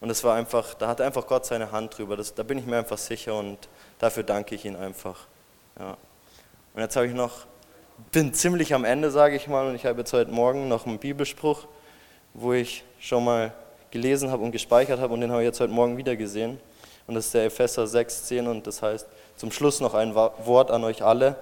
Und 0.00 0.08
es 0.08 0.24
war 0.24 0.34
einfach, 0.34 0.72
da 0.72 0.88
hat 0.88 1.02
einfach 1.02 1.26
Gott 1.26 1.44
seine 1.44 1.72
Hand 1.72 1.98
drüber. 1.98 2.16
Das, 2.16 2.34
da 2.34 2.42
bin 2.42 2.56
ich 2.56 2.64
mir 2.64 2.78
einfach 2.78 2.96
sicher 2.96 3.34
und 3.34 3.58
dafür 3.98 4.22
danke 4.22 4.54
ich 4.54 4.64
ihm 4.64 4.76
einfach. 4.76 5.26
Ja. 5.78 5.98
Und 6.72 6.80
jetzt 6.80 6.96
habe 6.96 7.06
ich 7.06 7.12
noch, 7.12 7.44
bin 8.12 8.32
ziemlich 8.32 8.72
am 8.72 8.86
Ende, 8.86 9.10
sage 9.10 9.36
ich 9.36 9.46
mal, 9.46 9.66
und 9.66 9.74
ich 9.74 9.84
habe 9.84 9.98
jetzt 9.98 10.14
heute 10.14 10.30
Morgen 10.30 10.68
noch 10.68 10.86
einen 10.86 10.98
Bibelspruch, 10.98 11.66
wo 12.32 12.54
ich 12.54 12.82
schon 12.98 13.26
mal 13.26 13.52
gelesen 13.90 14.30
habe 14.30 14.42
und 14.42 14.52
gespeichert 14.52 15.00
habe 15.00 15.12
und 15.12 15.20
den 15.20 15.30
habe 15.30 15.42
ich 15.42 15.48
jetzt 15.48 15.60
heute 15.60 15.74
Morgen 15.74 15.98
wieder 15.98 16.16
gesehen. 16.16 16.58
Und 17.06 17.14
das 17.14 17.26
ist 17.26 17.34
der 17.34 17.44
Epheser 17.44 17.82
6,10 17.82 18.48
und 18.48 18.66
das 18.66 18.80
heißt, 18.80 19.06
zum 19.40 19.50
Schluss 19.50 19.80
noch 19.80 19.94
ein 19.94 20.14
Wort 20.14 20.70
an 20.70 20.84
euch 20.84 21.02
alle. 21.02 21.36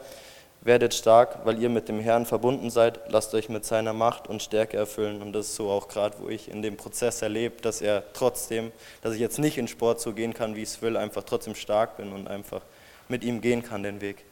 Werdet 0.61 0.95
stark, 0.95 1.41
weil 1.45 1.59
ihr 1.59 1.69
mit 1.69 1.89
dem 1.89 1.99
Herrn 1.99 2.27
verbunden 2.27 2.71
seid. 2.71 3.01
Lasst 3.09 3.35
euch 3.35 3.49
mit 3.49 3.65
seiner 3.65 3.93
Macht 3.93 4.29
und 4.29 4.41
Stärke 4.41 4.77
erfüllen. 4.77 5.21
Und 5.21 5.33
das 5.33 5.49
ist 5.49 5.57
so 5.57 5.69
auch 5.69 5.89
gerade, 5.89 6.15
wo 6.21 6.29
ich 6.29 6.49
in 6.49 6.63
dem 6.63 6.77
Prozess 6.77 7.23
erlebe, 7.23 7.61
dass 7.61 7.81
er 7.81 8.05
trotzdem, 8.13 8.71
dass 9.03 9.15
ich 9.15 9.21
jetzt 9.21 9.41
nicht 9.41 9.59
in 9.59 9.67
Sport 9.67 10.01
so 10.01 10.13
gehen 10.13 10.33
kann, 10.33 10.55
wie 10.55 10.63
ich 10.63 10.69
es 10.69 10.83
will, 10.83 10.97
einfach 10.97 11.25
trotzdem 11.25 11.57
stark 11.57 11.97
bin 11.97 12.13
und 12.13 12.29
einfach 12.29 12.61
mit 13.09 13.25
ihm 13.25 13.41
gehen 13.41 13.65
kann, 13.65 13.83
den 13.83 14.01
Weg. 14.01 14.25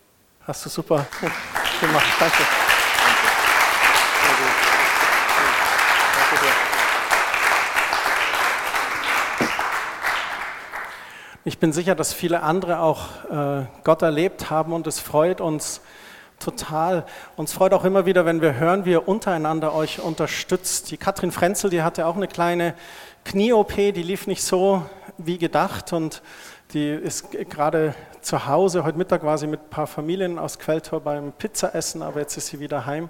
Hast 0.47 0.65
du 0.65 0.69
super 0.69 1.05
gemacht. 1.81 2.07
Danke. 2.21 2.76
Ich 11.49 11.61
bin 11.61 11.73
sicher, 11.73 11.95
dass 11.95 12.13
viele 12.13 12.43
andere 12.43 12.81
auch 12.81 13.07
äh, 13.31 13.67
Gott 13.85 14.03
erlebt 14.03 14.51
haben 14.51 14.73
und 14.73 14.89
es 14.89 14.99
freut 14.99 15.41
uns, 15.41 15.81
Total. 16.41 17.07
Uns 17.37 17.53
freut 17.53 17.73
auch 17.73 17.85
immer 17.85 18.05
wieder, 18.05 18.27
wenn 18.27 18.43
wir 18.43 18.57
hören, 18.57 18.85
wie 18.85 18.91
ihr 18.91 19.09
untereinander 19.09 19.73
euch 19.73 20.01
unterstützt. 20.01 20.91
Die 20.91 20.97
Katrin 20.97 21.31
Frenzel, 21.31 21.71
die 21.71 21.83
hatte 21.83 22.05
auch 22.07 22.17
eine 22.17 22.27
kleine 22.29 22.75
Knie-OP, 23.25 23.75
die 23.77 24.03
lief 24.03 24.27
nicht 24.27 24.43
so 24.43 24.85
wie 25.19 25.39
gedacht 25.39 25.93
und 25.95 26.21
die 26.75 26.91
ist 26.91 27.31
gerade 27.31 27.95
zu 28.21 28.47
Hause. 28.47 28.85
Heute 28.85 28.99
Mittag 28.99 29.25
war 29.25 29.39
sie 29.39 29.47
mit 29.47 29.61
ein 29.61 29.71
paar 29.71 29.87
Familien 29.87 30.39
aus 30.41 30.59
Quelltor 30.59 31.01
beim 31.01 31.33
Pizzaessen, 31.33 32.03
aber 32.03 32.21
jetzt 32.21 32.37
ist 32.37 32.49
sie 32.49 32.59
wieder 32.59 32.87
heim. 32.87 33.09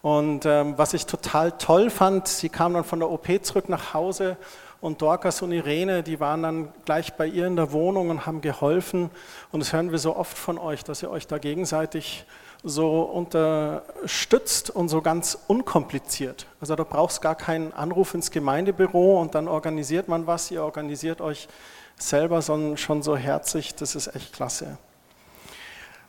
Und 0.00 0.46
ähm, 0.46 0.74
was 0.78 0.94
ich 0.94 1.06
total 1.06 1.52
toll 1.52 1.90
fand, 1.90 2.28
sie 2.28 2.48
kam 2.48 2.72
dann 2.72 2.84
von 2.84 3.00
der 3.00 3.10
OP 3.10 3.26
zurück 3.42 3.68
nach 3.68 3.92
Hause 3.94 4.36
Und 4.80 5.02
Dorcas 5.02 5.42
und 5.42 5.50
Irene, 5.50 6.04
die 6.04 6.20
waren 6.20 6.42
dann 6.42 6.72
gleich 6.84 7.14
bei 7.14 7.26
ihr 7.26 7.46
in 7.46 7.56
der 7.56 7.72
Wohnung 7.72 8.10
und 8.10 8.26
haben 8.26 8.40
geholfen. 8.40 9.10
Und 9.50 9.60
das 9.60 9.72
hören 9.72 9.90
wir 9.90 9.98
so 9.98 10.14
oft 10.14 10.38
von 10.38 10.56
euch, 10.56 10.84
dass 10.84 11.02
ihr 11.02 11.10
euch 11.10 11.26
da 11.26 11.38
gegenseitig 11.38 12.24
so 12.62 13.02
unterstützt 13.02 14.70
und 14.70 14.88
so 14.88 15.02
ganz 15.02 15.38
unkompliziert. 15.46 16.46
Also 16.60 16.76
da 16.76 16.84
brauchst 16.84 17.22
gar 17.22 17.34
keinen 17.34 17.72
Anruf 17.72 18.14
ins 18.14 18.30
Gemeindebüro 18.30 19.20
und 19.20 19.34
dann 19.34 19.48
organisiert 19.48 20.08
man 20.08 20.26
was, 20.26 20.50
ihr 20.50 20.62
organisiert 20.62 21.20
euch 21.20 21.48
selber, 21.96 22.42
schon 22.42 23.02
so 23.02 23.16
herzlich, 23.16 23.74
das 23.74 23.94
ist 23.94 24.14
echt 24.14 24.32
klasse. 24.32 24.78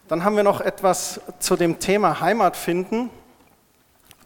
Dann 0.07 0.23
haben 0.23 0.35
wir 0.35 0.43
noch 0.43 0.61
etwas 0.61 1.21
zu 1.39 1.55
dem 1.55 1.79
Thema 1.79 2.19
Heimat 2.19 2.57
finden. 2.57 3.11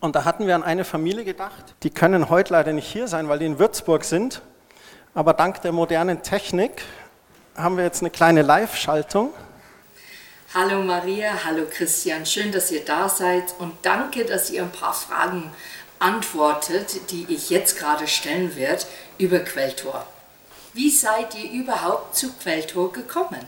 Und 0.03 0.17
da 0.17 0.25
hatten 0.25 0.47
wir 0.47 0.55
an 0.55 0.63
eine 0.63 0.83
Familie 0.83 1.23
gedacht. 1.23 1.75
Die 1.83 1.89
können 1.89 2.27
heute 2.27 2.51
leider 2.51 2.73
nicht 2.73 2.91
hier 2.91 3.07
sein, 3.07 3.29
weil 3.29 3.39
die 3.39 3.45
in 3.45 3.57
Würzburg 3.57 4.03
sind. 4.03 4.41
Aber 5.13 5.33
dank 5.33 5.61
der 5.61 5.71
modernen 5.71 6.21
Technik 6.21 6.81
haben 7.55 7.77
wir 7.77 7.85
jetzt 7.85 8.01
eine 8.01 8.09
kleine 8.09 8.41
Live-Schaltung. 8.41 9.33
Hallo 10.53 10.83
Maria, 10.83 11.45
hallo 11.45 11.63
Christian, 11.71 12.25
schön, 12.25 12.51
dass 12.51 12.69
ihr 12.69 12.83
da 12.83 13.07
seid 13.07 13.55
und 13.59 13.75
danke, 13.83 14.25
dass 14.25 14.49
ihr 14.49 14.63
ein 14.63 14.73
paar 14.73 14.93
Fragen 14.93 15.53
antwortet, 15.99 17.09
die 17.09 17.25
ich 17.29 17.49
jetzt 17.49 17.79
gerade 17.79 18.05
stellen 18.05 18.57
werde 18.57 18.83
über 19.17 19.39
Quelltor. 19.39 20.05
Wie 20.73 20.89
seid 20.89 21.33
ihr 21.35 21.49
überhaupt 21.49 22.17
zu 22.17 22.33
Quelltor 22.33 22.91
gekommen? 22.91 23.47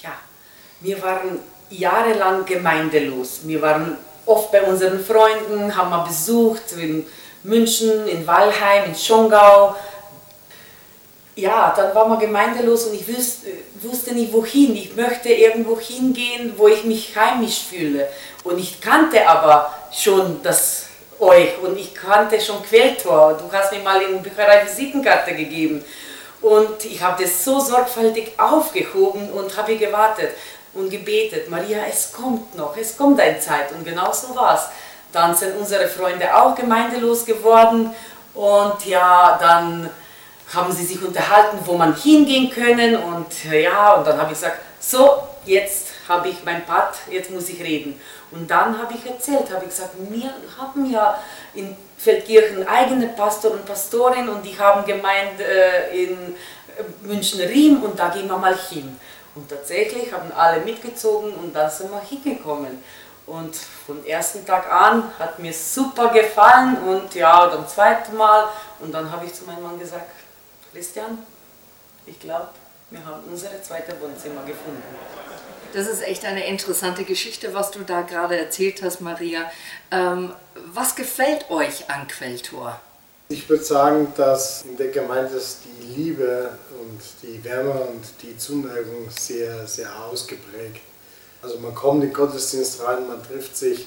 Tja, 0.00 0.12
wir 0.80 1.02
waren 1.02 1.38
jahrelang 1.68 2.46
gemeindelos. 2.46 3.40
Wir 3.46 3.60
waren 3.60 3.98
oft 4.26 4.50
bei 4.52 4.62
unseren 4.62 5.04
Freunden, 5.04 5.74
haben 5.76 5.90
wir 5.90 6.04
besucht 6.04 6.72
in 6.72 7.06
München, 7.42 8.08
in 8.08 8.26
Walheim, 8.26 8.84
in 8.86 8.94
Schongau. 8.94 9.76
Ja, 11.36 11.74
dann 11.76 11.94
waren 11.94 12.10
wir 12.10 12.18
gemeindelos 12.18 12.84
und 12.84 12.94
ich 12.94 13.08
wusste, 13.08 13.48
wusste 13.82 14.14
nicht 14.14 14.32
wohin. 14.32 14.76
Ich 14.76 14.94
möchte 14.94 15.28
irgendwo 15.30 15.78
hingehen, 15.78 16.54
wo 16.56 16.68
ich 16.68 16.84
mich 16.84 17.16
heimisch 17.16 17.64
fühle. 17.68 18.08
Und 18.44 18.58
ich 18.58 18.80
kannte 18.80 19.28
aber 19.28 19.74
schon 19.92 20.40
das 20.42 20.86
euch 21.18 21.58
und 21.62 21.78
ich 21.78 21.94
kannte 21.94 22.40
schon 22.40 22.62
Quelltor. 22.62 23.34
Du 23.34 23.50
hast 23.52 23.72
mir 23.72 23.80
mal 23.80 24.00
in 24.02 24.22
Bücherei 24.22 24.64
Visitenkarte 24.64 25.34
gegeben. 25.34 25.84
Und 26.40 26.84
ich 26.84 27.02
habe 27.02 27.22
das 27.22 27.42
so 27.42 27.58
sorgfältig 27.58 28.32
aufgehoben 28.38 29.30
und 29.30 29.56
habe 29.56 29.76
gewartet 29.76 30.30
und 30.74 30.90
gebetet, 30.90 31.50
Maria, 31.50 31.80
es 31.88 32.12
kommt 32.12 32.54
noch, 32.54 32.76
es 32.76 32.96
kommt 32.96 33.20
eine 33.20 33.38
Zeit. 33.38 33.72
Und 33.72 33.84
genau 33.84 34.12
so 34.12 34.34
war 34.34 34.54
es. 34.54 34.62
Dann 35.12 35.34
sind 35.34 35.56
unsere 35.56 35.86
Freunde 35.86 36.34
auch 36.34 36.54
gemeindelos 36.54 37.24
geworden 37.24 37.94
und 38.34 38.84
ja, 38.84 39.38
dann 39.40 39.88
haben 40.52 40.72
sie 40.72 40.84
sich 40.84 41.02
unterhalten, 41.02 41.58
wo 41.64 41.74
man 41.74 41.94
hingehen 41.94 42.50
können 42.50 42.96
und 42.96 43.44
ja, 43.44 43.94
und 43.94 44.06
dann 44.06 44.18
habe 44.18 44.32
ich 44.32 44.38
gesagt, 44.38 44.58
so, 44.80 45.22
jetzt 45.44 45.88
habe 46.08 46.28
ich 46.28 46.44
mein 46.44 46.64
Part, 46.66 46.96
jetzt 47.10 47.30
muss 47.30 47.48
ich 47.48 47.60
reden. 47.62 47.98
Und 48.30 48.50
dann 48.50 48.76
habe 48.76 48.94
ich 48.94 49.08
erzählt, 49.08 49.50
habe 49.52 49.64
ich 49.64 49.70
gesagt, 49.70 49.94
wir 49.96 50.34
haben 50.58 50.90
ja 50.90 51.18
in 51.54 51.76
Feldkirchen 51.96 52.66
eigene 52.66 53.06
Pastor 53.08 53.52
und 53.52 53.64
Pastorin 53.64 54.28
und 54.28 54.42
die 54.42 54.58
haben 54.58 54.84
gemeint 54.84 55.40
äh, 55.40 56.04
in 56.04 56.34
München-Riem 57.02 57.82
und 57.82 57.98
da 57.98 58.08
gehen 58.08 58.28
wir 58.28 58.36
mal 58.36 58.56
hin. 58.56 58.98
Und 59.34 59.48
tatsächlich 59.48 60.12
haben 60.12 60.30
alle 60.32 60.64
mitgezogen 60.64 61.34
und 61.34 61.54
dann 61.54 61.70
sind 61.70 61.90
wir 61.90 62.00
hingekommen. 62.00 62.82
Und 63.26 63.56
vom 63.56 64.04
ersten 64.04 64.44
Tag 64.44 64.70
an 64.70 65.10
hat 65.18 65.38
mir 65.38 65.52
super 65.52 66.08
gefallen 66.08 66.76
und 66.86 67.14
ja, 67.14 67.46
dann 67.48 67.66
zweiten 67.66 68.16
Mal. 68.16 68.48
Und 68.80 68.92
dann 68.92 69.10
habe 69.10 69.24
ich 69.26 69.34
zu 69.34 69.44
meinem 69.44 69.62
Mann 69.62 69.78
gesagt, 69.78 70.04
Christian, 70.72 71.18
ich 72.06 72.20
glaube, 72.20 72.48
wir 72.90 73.04
haben 73.04 73.24
unsere 73.30 73.60
zweite 73.62 73.98
Wohnzimmer 74.00 74.42
gefunden. 74.44 74.82
Das 75.72 75.88
ist 75.88 76.02
echt 76.02 76.24
eine 76.24 76.46
interessante 76.46 77.04
Geschichte, 77.04 77.54
was 77.54 77.70
du 77.70 77.80
da 77.80 78.02
gerade 78.02 78.38
erzählt 78.38 78.82
hast, 78.82 79.00
Maria. 79.00 79.50
Ähm, 79.90 80.32
was 80.72 80.94
gefällt 80.94 81.50
euch 81.50 81.90
an 81.90 82.06
Quelltor? 82.06 82.80
Ich 83.28 83.48
würde 83.48 83.64
sagen, 83.64 84.12
dass 84.16 84.62
in 84.62 84.76
der 84.76 84.88
Gemeinde 84.88 85.40
die 85.64 85.86
Liebe 85.86 86.58
und 86.84 87.00
die 87.22 87.42
Wärme 87.44 87.72
und 87.72 88.02
die 88.22 88.36
Zuneigung 88.36 89.08
sehr, 89.10 89.66
sehr 89.66 89.88
ausgeprägt. 90.04 90.80
Also 91.42 91.58
man 91.58 91.74
kommt 91.74 92.02
in 92.02 92.10
den 92.10 92.14
Gottesdienst 92.14 92.82
rein, 92.82 93.08
man 93.08 93.22
trifft 93.22 93.56
sich, 93.56 93.86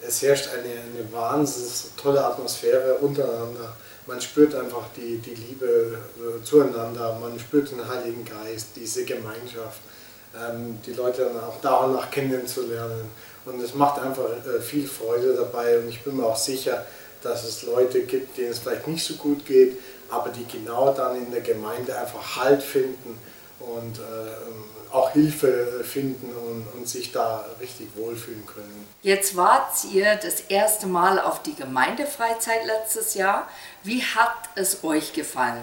es 0.00 0.22
herrscht 0.22 0.48
eine, 0.52 0.68
eine 0.68 1.12
wahnsinnig 1.12 1.72
tolle 2.00 2.24
Atmosphäre 2.24 2.94
untereinander. 2.96 3.76
Man 4.06 4.20
spürt 4.20 4.54
einfach 4.54 4.84
die, 4.96 5.18
die 5.18 5.34
Liebe 5.34 5.98
äh, 6.16 6.42
zueinander, 6.44 7.18
man 7.20 7.38
spürt 7.38 7.70
den 7.70 7.86
Heiligen 7.86 8.24
Geist, 8.24 8.68
diese 8.76 9.04
Gemeinschaft, 9.04 9.80
ähm, 10.34 10.78
die 10.86 10.92
Leute 10.92 11.24
dann 11.24 11.42
auch 11.42 11.56
danach 11.60 12.10
kennenzulernen. 12.10 13.10
Und 13.44 13.60
es 13.62 13.74
macht 13.74 14.00
einfach 14.00 14.30
äh, 14.46 14.60
viel 14.60 14.86
Freude 14.86 15.34
dabei 15.34 15.78
und 15.78 15.88
ich 15.88 16.02
bin 16.02 16.16
mir 16.16 16.26
auch 16.26 16.36
sicher, 16.36 16.84
dass 17.22 17.44
es 17.44 17.64
Leute 17.64 18.02
gibt, 18.02 18.38
denen 18.38 18.50
es 18.50 18.60
vielleicht 18.60 18.86
nicht 18.86 19.04
so 19.04 19.14
gut 19.14 19.44
geht, 19.44 19.78
aber 20.10 20.30
die 20.30 20.46
genau 20.46 20.92
dann 20.92 21.16
in 21.16 21.30
der 21.30 21.40
Gemeinde 21.40 21.98
einfach 21.98 22.36
Halt 22.36 22.62
finden 22.62 23.18
und 23.60 23.98
äh, 23.98 24.92
auch 24.92 25.10
Hilfe 25.12 25.84
finden 25.84 26.34
und, 26.34 26.66
und, 26.74 26.88
sich 26.88 27.12
da 27.12 27.44
richtig 27.60 27.88
wohlfühlen 27.96 28.46
können. 28.46 28.88
Jetzt 29.02 29.36
wart 29.36 29.72
ihr 29.92 30.16
das 30.16 30.40
erste 30.40 30.86
Mal 30.86 31.20
auf 31.20 31.42
die 31.42 31.54
Gemeindefreizeit 31.54 32.64
letztes 32.64 33.14
Jahr. 33.14 33.48
Wie 33.82 34.02
hat 34.02 34.36
es 34.54 34.82
euch 34.82 35.12
gefallen? 35.12 35.62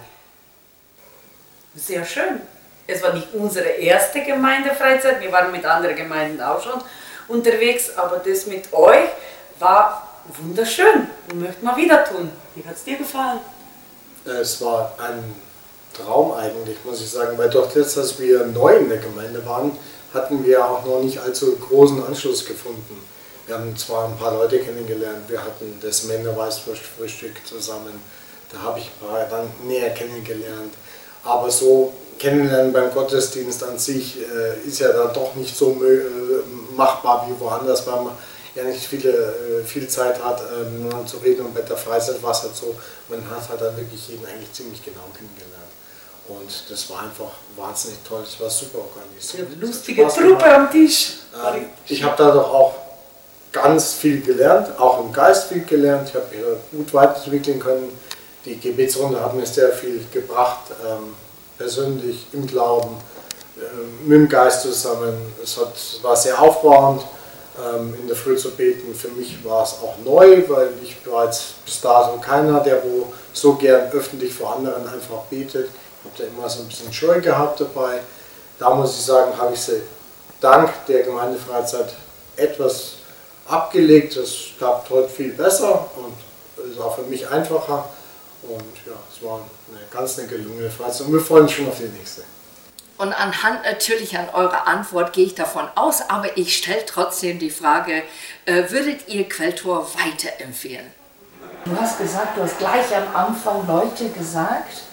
Sehr 1.76 2.06
schön. 2.06 2.42
Es 2.88 3.02
war 3.02 3.14
nicht 3.14 3.34
unsere 3.34 3.68
erste 3.68 4.24
Gemeindefreizeit, 4.24 5.20
wir 5.20 5.32
waren 5.32 5.52
mit 5.52 5.66
anderen 5.66 5.96
Gemeinden 5.96 6.42
auch 6.42 6.62
schon 6.62 6.82
unterwegs, 7.28 7.98
aber 7.98 8.18
das 8.18 8.46
mit 8.46 8.72
euch 8.72 9.10
war 9.58 10.22
wunderschön 10.38 11.10
und 11.32 11.42
möchte 11.42 11.66
mal 11.66 11.76
wieder 11.76 12.06
tun. 12.06 12.32
Wie 12.54 12.64
hat 12.64 12.76
es 12.76 12.84
dir 12.84 12.98
gefallen? 12.98 13.40
Es 14.26 14.62
war 14.62 14.96
ein 14.98 15.36
Traum 15.96 16.34
eigentlich, 16.34 16.78
muss 16.84 17.02
ich 17.02 17.10
sagen, 17.10 17.38
weil 17.38 17.50
durch 17.50 17.74
das, 17.74 17.94
dass 17.94 18.20
wir 18.20 18.46
neu 18.48 18.76
in 18.78 18.90
der 18.90 18.98
Gemeinde 18.98 19.46
waren, 19.46 19.72
hatten 20.14 20.44
wir 20.44 20.66
auch 20.66 20.84
noch 20.86 21.02
nicht 21.02 21.20
allzu 21.20 21.56
großen 21.58 22.04
Anschluss 22.04 22.46
gefunden. 22.46 23.02
Wir 23.46 23.56
haben 23.56 23.78
zwar 23.78 24.08
ein 24.08 24.18
paar 24.18 24.34
Leute 24.34 24.60
kennengelernt, 24.60 25.30
wir 25.30 25.40
hatten 25.40 25.78
das 25.82 26.06
Männerweißwurstfrühstück 26.06 27.46
zusammen, 27.48 28.02
da 28.52 28.60
habe 28.60 28.80
ich 28.80 28.86
ein 28.88 29.08
paar 29.08 29.26
dann 29.30 29.48
näher 29.68 29.92
kennengelernt. 29.92 30.74
Aber 31.24 31.52
so 31.52 31.94
kennenlernen 32.18 32.74
beim 32.74 32.92
Gottesdienst 32.94 33.64
an 33.64 33.78
sich 33.78 34.18
äh, 34.18 34.68
ist 34.68 34.80
ja 34.80 34.92
dann 34.92 35.14
doch 35.14 35.36
nicht 35.36 35.56
so 35.56 35.72
äh, 35.84 36.76
machbar 36.76 37.28
wie 37.28 37.40
woanders, 37.40 37.86
weil 37.86 38.02
man 38.02 38.14
ja 38.56 38.64
nicht 38.64 38.86
viele, 38.86 39.10
äh, 39.12 39.64
viel 39.64 39.88
Zeit 39.88 40.24
hat, 40.24 40.42
ähm, 40.42 40.90
zu 41.06 41.18
reden 41.18 41.46
und 41.46 41.54
bei 41.54 41.62
der 41.62 41.78
Freizeit 41.78 42.22
war 42.24 42.32
es 42.32 42.44
halt 42.44 42.56
so, 42.56 42.76
man 43.10 43.30
hat 43.30 43.48
halt 43.50 43.62
dann 43.62 43.78
wirklich 43.78 44.08
jeden 44.08 44.26
eigentlich 44.26 44.52
ziemlich 44.54 44.84
genau 44.84 45.02
kennengelernt. 45.14 45.54
Und 46.28 46.50
das 46.70 46.90
war 46.90 47.02
einfach 47.04 47.32
wahnsinnig 47.56 48.00
toll, 48.08 48.24
es 48.24 48.40
war 48.40 48.50
super 48.50 48.80
organisiert. 48.80 49.48
Ja, 49.52 49.68
lustige 49.68 50.08
Truppe 50.08 50.46
am 50.46 50.72
Tisch. 50.72 51.18
Ähm, 51.34 51.66
ich 51.88 52.02
habe 52.02 52.16
da 52.18 52.32
doch 52.32 52.52
auch 52.52 52.74
ganz 53.52 53.94
viel 53.94 54.22
gelernt, 54.22 54.80
auch 54.80 55.02
im 55.02 55.12
Geist 55.12 55.50
viel 55.50 55.64
gelernt, 55.64 56.10
ich 56.10 56.16
habe 56.16 56.26
gut 56.72 56.94
weiterentwickeln 56.94 57.60
können. 57.60 57.98
Die 58.46 58.60
Gebetsrunde 58.60 59.20
hat 59.20 59.34
mir 59.34 59.46
sehr 59.46 59.72
viel 59.72 60.06
gebracht, 60.12 60.72
ähm, 60.86 61.16
persönlich 61.58 62.28
im 62.32 62.46
Glauben, 62.48 62.98
äh, 63.58 64.08
mit 64.08 64.18
dem 64.18 64.30
Geist 64.30 64.62
zusammen. 64.62 65.34
Es 65.44 65.58
hat, 65.58 65.74
war 66.02 66.16
sehr 66.16 66.40
aufbauend 66.40 67.02
in 68.02 68.08
der 68.08 68.16
Früh 68.16 68.36
zu 68.36 68.52
beten. 68.52 68.94
Für 68.94 69.08
mich 69.10 69.44
war 69.44 69.64
es 69.64 69.74
auch 69.82 69.96
neu, 70.04 70.44
weil 70.50 70.70
ich 70.84 70.98
jetzt 71.06 71.64
bis 71.64 71.80
dato 71.82 72.20
keiner, 72.20 72.60
der 72.60 72.84
wo 72.84 73.14
so 73.32 73.56
gern 73.56 73.92
öffentlich 73.92 74.34
vor 74.34 74.56
anderen 74.56 74.88
einfach 74.88 75.24
betet. 75.30 75.70
Ich 75.70 76.12
habe 76.12 76.18
da 76.18 76.24
immer 76.26 76.50
so 76.50 76.62
ein 76.62 76.68
bisschen 76.68 76.92
Scheu 76.92 77.22
gehabt 77.22 77.62
dabei. 77.62 78.00
Da 78.60 78.72
muss 78.76 78.98
ich 78.98 79.06
sagen, 79.06 79.38
habe 79.38 79.54
ich 79.54 79.62
sie 79.62 79.82
dank 80.42 80.70
der 80.88 81.04
Gemeindefreizeit 81.04 81.96
etwas 82.36 82.96
abgelegt. 83.48 84.18
Es 84.18 84.36
klappt 84.58 84.90
heute 84.90 85.10
viel 85.10 85.32
besser 85.32 85.90
und 85.96 86.70
ist 86.70 86.80
auch 86.80 86.96
für 86.96 87.04
mich 87.04 87.28
einfacher. 87.28 87.90
Und 88.44 88.76
ja, 88.86 88.94
es 89.12 89.24
war 89.24 89.42
eine 89.70 89.80
ganz 89.92 90.20
eine 90.20 90.28
gelungene 90.28 90.70
Freizeit 90.70 91.08
und 91.08 91.14
wir 91.14 91.22
freuen 91.22 91.44
uns 91.44 91.54
schon 91.54 91.68
auf 91.68 91.78
die 91.78 91.86
nächste. 91.86 92.24
Und 92.98 93.12
anhand 93.14 93.66
natürlich 93.66 94.18
an 94.18 94.30
eurer 94.34 94.68
Antwort 94.68 95.12
gehe 95.12 95.26
ich 95.26 95.36
davon 95.36 95.68
aus, 95.76 96.10
aber 96.10 96.38
ich 96.38 96.56
stelle 96.56 96.86
trotzdem 96.86 97.40
die 97.40 97.50
Frage, 97.50 98.04
äh, 98.46 98.64
würdet 98.70 99.08
ihr 99.10 99.28
Quelltor 99.28 99.88
weiterempfehlen? 99.96 100.86
Du 101.66 101.72
hast 101.80 101.98
gesagt, 101.98 102.38
du 102.38 102.44
hast 102.44 102.58
gleich 102.58 102.96
am 102.96 103.14
Anfang 103.14 103.68
Leute 103.68 104.10
gesagt, 104.10 104.84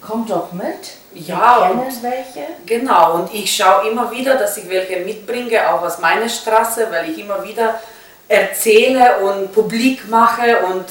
kommt 0.00 0.30
doch 0.30 0.52
mit. 0.52 0.92
Ja, 1.14 1.68
kennen 1.68 2.02
welche. 2.02 2.46
Genau, 2.66 3.14
und 3.14 3.34
ich 3.34 3.56
schaue 3.56 3.88
immer 3.88 4.10
wieder, 4.10 4.36
dass 4.36 4.56
ich 4.56 4.68
welche 4.68 5.00
mitbringe, 5.00 5.68
auch 5.68 5.82
aus 5.82 5.98
meiner 5.98 6.28
Straße, 6.28 6.86
weil 6.90 7.10
ich 7.10 7.18
immer 7.18 7.42
wieder 7.42 7.80
erzähle 8.28 9.18
und 9.18 9.52
publik 9.52 10.08
mache 10.08 10.58
und 10.66 10.84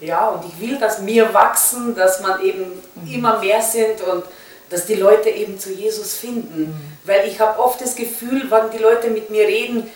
Ja, 0.00 0.28
und 0.28 0.44
ich 0.44 0.60
will, 0.60 0.78
dass 0.78 1.04
wir 1.04 1.32
wachsen, 1.32 1.94
dass 1.94 2.20
man 2.20 2.40
eben 2.42 2.82
immer 3.10 3.38
mehr 3.38 3.62
sind 3.62 4.00
und 4.02 4.24
dass 4.70 4.86
die 4.86 4.94
Leute 4.94 5.30
eben 5.30 5.58
zu 5.58 5.72
Jesus 5.72 6.14
finden. 6.14 6.60
Mhm. 6.60 6.74
Weil 7.04 7.28
ich 7.28 7.40
habe 7.40 7.58
oft 7.60 7.80
das 7.80 7.94
Gefühl, 7.94 8.50
wenn 8.50 8.70
die 8.70 8.82
Leute 8.82 9.08
mit 9.10 9.30
mir 9.30 9.46
reden, 9.46 9.90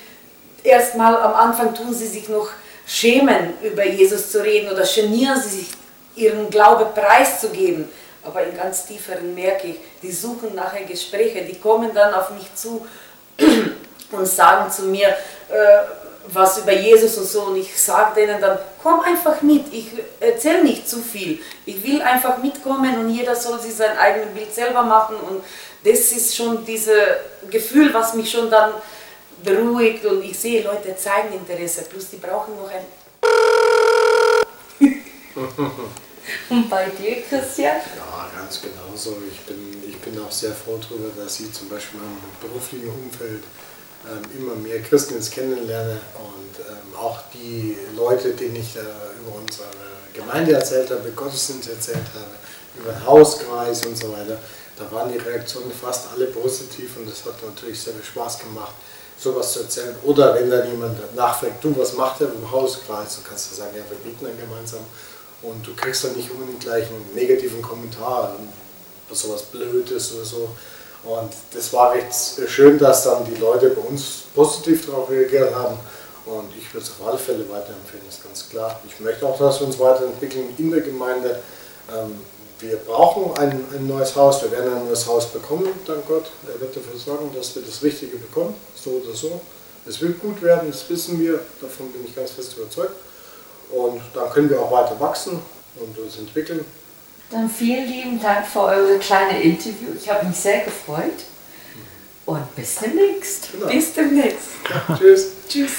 erstmal 0.63 1.17
am 1.17 1.35
Anfang 1.35 1.75
tun 1.75 1.93
sie 1.93 2.07
sich 2.07 2.29
noch 2.29 2.49
schämen, 2.87 3.55
über 3.63 3.85
Jesus 3.85 4.31
zu 4.31 4.43
reden 4.43 4.71
oder 4.71 4.85
genieren 4.85 5.41
sie 5.41 5.61
sich, 5.61 5.69
ihren 6.17 6.51
Glaube 6.51 6.87
preiszugeben. 6.87 7.89
Aber 8.23 8.43
im 8.43 8.57
ganz 8.57 8.87
tieferen 8.87 9.35
merke 9.35 9.69
ich, 9.69 9.77
die 10.03 10.13
suchen 10.13 10.55
nachher 10.55 10.85
Gespräche, 10.85 11.43
die 11.43 11.59
kommen 11.59 11.91
dann 11.95 12.13
auf 12.13 12.31
mich 12.31 12.55
zu 12.55 12.87
und 14.11 14.27
sagen 14.27 14.71
zu 14.71 14.83
mir, 14.83 15.09
äh, 15.09 15.79
was 16.33 16.59
über 16.59 16.73
Jesus 16.73 17.17
und 17.19 17.27
so 17.27 17.43
und 17.43 17.57
ich 17.57 17.81
sage 17.81 18.15
denen 18.21 18.41
dann, 18.41 18.59
komm 18.83 19.01
einfach 19.01 19.43
mit, 19.43 19.73
ich 19.73 19.89
erzähle 20.21 20.65
nicht 20.65 20.89
zu 20.89 21.01
viel. 21.01 21.39
Ich 21.67 21.83
will 21.83 22.01
einfach 22.03 22.39
mitkommen 22.39 22.99
und 22.99 23.11
jeder 23.11 23.35
soll 23.35 23.61
sich 23.61 23.75
sein 23.75 23.97
eigenes 23.97 24.35
Bild 24.35 24.55
selber 24.55 24.83
machen 24.83 25.17
und 25.17 25.43
das 25.85 26.13
ist 26.13 26.37
schon 26.37 26.65
dieses 26.65 26.95
Gefühl, 27.51 27.93
was 27.93 28.15
mich 28.15 28.31
schon 28.31 28.51
dann 28.51 28.73
beruhigt 29.43 30.05
und 30.05 30.23
ich 30.23 30.39
sehe, 30.39 30.63
Leute 30.63 30.95
zeigen 30.97 31.33
Interesse, 31.35 31.83
plus 31.83 32.11
die 32.11 32.17
brauchen 32.17 32.55
noch 32.57 32.71
ein... 32.71 32.85
und 36.51 36.69
bei 36.69 36.87
dir, 36.91 37.23
Christian? 37.23 37.77
Ja, 37.97 38.31
ganz 38.37 38.61
genauso. 38.61 39.17
Ich 39.31 39.41
bin, 39.41 39.83
ich 39.89 39.99
bin 39.99 40.23
auch 40.23 40.31
sehr 40.31 40.53
froh 40.53 40.79
darüber, 40.79 41.09
dass 41.17 41.37
Sie 41.37 41.51
zum 41.51 41.69
Beispiel 41.69 42.01
im 42.01 42.49
beruflichen 42.49 42.89
Umfeld 42.89 43.43
immer 44.37 44.55
mehr 44.55 44.81
Christen 44.81 45.15
jetzt 45.15 45.33
kennenlerne 45.33 46.01
und 46.19 46.59
ähm, 46.59 46.97
auch 46.97 47.21
die 47.35 47.77
Leute, 47.97 48.31
denen 48.31 48.57
ich 48.57 48.77
über 48.77 49.37
unsere 49.39 49.69
Gemeinde 50.15 50.53
erzählt 50.53 50.91
habe, 50.91 51.11
Gottesdienst 51.11 51.69
erzählt 51.69 52.07
habe, 52.15 52.35
über 52.79 52.93
den 52.93 53.07
Hauskreis 53.07 53.85
und 53.85 53.97
so 53.97 54.13
weiter, 54.13 54.39
da 54.79 54.91
waren 54.91 55.13
die 55.13 55.19
Reaktionen 55.19 55.71
fast 55.73 56.09
alle 56.13 56.27
positiv 56.27 56.97
und 56.97 57.09
das 57.09 57.25
hat 57.27 57.43
natürlich 57.43 57.81
sehr 57.81 57.93
viel 57.93 58.05
Spaß 58.05 58.39
gemacht, 58.39 58.73
sowas 59.19 59.53
zu 59.53 59.61
erzählen. 59.61 59.95
Oder 60.05 60.35
wenn 60.35 60.51
dann 60.51 60.71
jemand 60.71 61.15
nachfragt, 61.15 61.63
du, 61.63 61.77
was 61.77 61.95
macht 61.95 62.23
er 62.23 62.33
im 62.33 62.51
Hauskreis, 62.51 63.17
dann 63.17 63.25
kannst 63.29 63.51
du 63.51 63.57
sagen, 63.57 63.77
ja, 63.77 63.83
wir 63.89 63.99
bieten 63.99 64.25
dann 64.25 64.39
gemeinsam 64.39 64.81
und 65.43 65.67
du 65.67 65.75
kriegst 65.75 66.05
dann 66.05 66.17
nicht 66.17 66.31
unbedingt 66.31 66.61
gleich 66.61 66.87
einen 66.89 67.11
negativen 67.15 67.61
Kommentar, 67.61 68.37
sowas 69.13 69.43
Blödes 69.43 70.15
oder 70.15 70.25
so, 70.25 70.49
und 71.05 71.33
das 71.55 71.73
war 71.73 71.93
recht 71.93 72.13
schön, 72.47 72.79
dass 72.79 73.05
dann 73.05 73.25
die 73.25 73.41
Leute 73.41 73.71
bei 73.71 73.81
uns 73.81 74.25
positiv 74.35 74.87
darauf 74.87 75.09
reagiert 75.11 75.55
haben. 75.55 75.79
Und 76.27 76.55
ich 76.57 76.73
würde 76.75 76.87
es 76.87 76.93
auf 76.93 77.09
alle 77.09 77.19
Fälle 77.19 77.49
weiterempfehlen, 77.49 78.07
ist 78.09 78.23
ganz 78.23 78.49
klar. 78.49 78.79
Ich 78.87 79.01
möchte 79.01 79.27
auch, 79.27 79.39
dass 79.39 79.61
wir 79.61 79.67
uns 79.67 79.79
weiterentwickeln 79.79 80.55
in 80.59 80.71
der 80.71 80.83
Gemeinde. 80.83 81.41
Ähm, 81.91 82.21
wir 82.61 82.77
brauchen 82.77 83.37
ein, 83.39 83.65
ein 83.75 83.87
neues 83.87 84.15
Haus, 84.15 84.43
wir 84.43 84.51
werden 84.51 84.75
ein 84.75 84.87
neues 84.87 85.07
Haus 85.07 85.33
bekommen, 85.33 85.67
dank 85.87 86.07
Gott. 86.07 86.31
Er 86.47 86.61
wird 86.61 86.77
dafür 86.77 86.99
sorgen, 86.99 87.35
dass 87.35 87.55
wir 87.55 87.63
das 87.63 87.83
Richtige 87.83 88.19
bekommen, 88.19 88.55
so 88.75 88.91
oder 88.91 89.15
so. 89.15 89.41
Es 89.89 90.01
wird 90.03 90.21
gut 90.21 90.43
werden, 90.43 90.71
das 90.71 90.89
wissen 90.91 91.19
wir, 91.19 91.41
davon 91.63 91.91
bin 91.91 92.05
ich 92.05 92.15
ganz 92.15 92.33
fest 92.33 92.59
überzeugt. 92.59 92.95
Und 93.71 94.03
dann 94.15 94.31
können 94.31 94.51
wir 94.51 94.61
auch 94.61 94.71
weiter 94.71 95.01
wachsen 95.01 95.41
und 95.77 95.99
uns 95.99 96.19
entwickeln. 96.19 96.65
Dann 97.31 97.49
vielen 97.49 97.87
lieben 97.87 98.21
Dank 98.21 98.45
für 98.45 98.61
eure 98.61 98.99
kleine 98.99 99.41
Interview. 99.41 99.91
Ich 99.97 100.11
habe 100.11 100.27
mich 100.27 100.37
sehr 100.37 100.65
gefreut. 100.65 101.25
Und 102.27 102.57
bis 102.57 102.75
demnächst. 102.77 103.53
Genau. 103.53 103.67
Bis 103.69 103.95
demnächst. 103.95 104.49
Ja, 104.69 104.97
tschüss. 104.97 105.33
tschüss. 105.49 105.73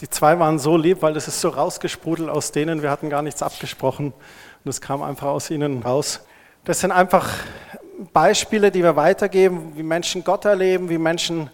Die 0.00 0.08
zwei 0.08 0.38
waren 0.38 0.58
so 0.58 0.78
lieb, 0.78 1.02
weil 1.02 1.12
das 1.12 1.28
ist 1.28 1.42
so 1.42 1.50
rausgesprudelt 1.50 2.30
aus 2.30 2.50
denen. 2.52 2.80
Wir 2.80 2.90
hatten 2.90 3.10
gar 3.10 3.20
nichts 3.20 3.42
abgesprochen 3.42 4.14
und 4.64 4.68
es 4.70 4.80
kam 4.80 5.02
einfach 5.02 5.26
aus 5.26 5.50
ihnen 5.50 5.82
raus. 5.82 6.20
Das 6.64 6.80
sind 6.80 6.92
einfach 6.92 7.28
Beispiele, 8.12 8.70
die 8.70 8.82
wir 8.82 8.96
weitergeben, 8.96 9.72
wie 9.76 9.82
Menschen 9.82 10.24
Gott 10.24 10.44
erleben, 10.44 10.88
wie 10.88 10.98
Menschen 10.98 11.50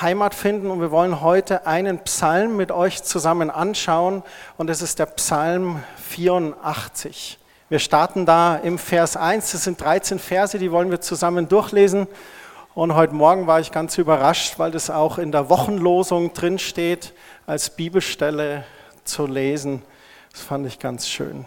Heimat 0.00 0.34
finden. 0.34 0.70
Und 0.70 0.80
wir 0.80 0.90
wollen 0.90 1.20
heute 1.20 1.66
einen 1.66 1.98
Psalm 2.00 2.56
mit 2.56 2.72
euch 2.72 3.02
zusammen 3.02 3.50
anschauen. 3.50 4.22
Und 4.56 4.68
das 4.68 4.82
ist 4.82 4.98
der 4.98 5.06
Psalm 5.06 5.82
84. 6.08 7.38
Wir 7.68 7.78
starten 7.78 8.26
da 8.26 8.56
im 8.56 8.78
Vers 8.78 9.16
1. 9.16 9.52
Das 9.52 9.64
sind 9.64 9.80
13 9.80 10.18
Verse, 10.18 10.58
die 10.58 10.72
wollen 10.72 10.90
wir 10.90 11.00
zusammen 11.00 11.48
durchlesen. 11.48 12.06
Und 12.74 12.94
heute 12.94 13.14
Morgen 13.14 13.46
war 13.46 13.60
ich 13.60 13.70
ganz 13.70 13.98
überrascht, 13.98 14.58
weil 14.58 14.70
das 14.70 14.90
auch 14.90 15.18
in 15.18 15.32
der 15.32 15.48
Wochenlosung 15.48 16.32
drin 16.32 16.58
steht, 16.58 17.12
als 17.46 17.70
Bibelstelle 17.70 18.64
zu 19.04 19.26
lesen. 19.26 19.82
Das 20.32 20.40
fand 20.40 20.66
ich 20.66 20.78
ganz 20.78 21.08
schön. 21.08 21.44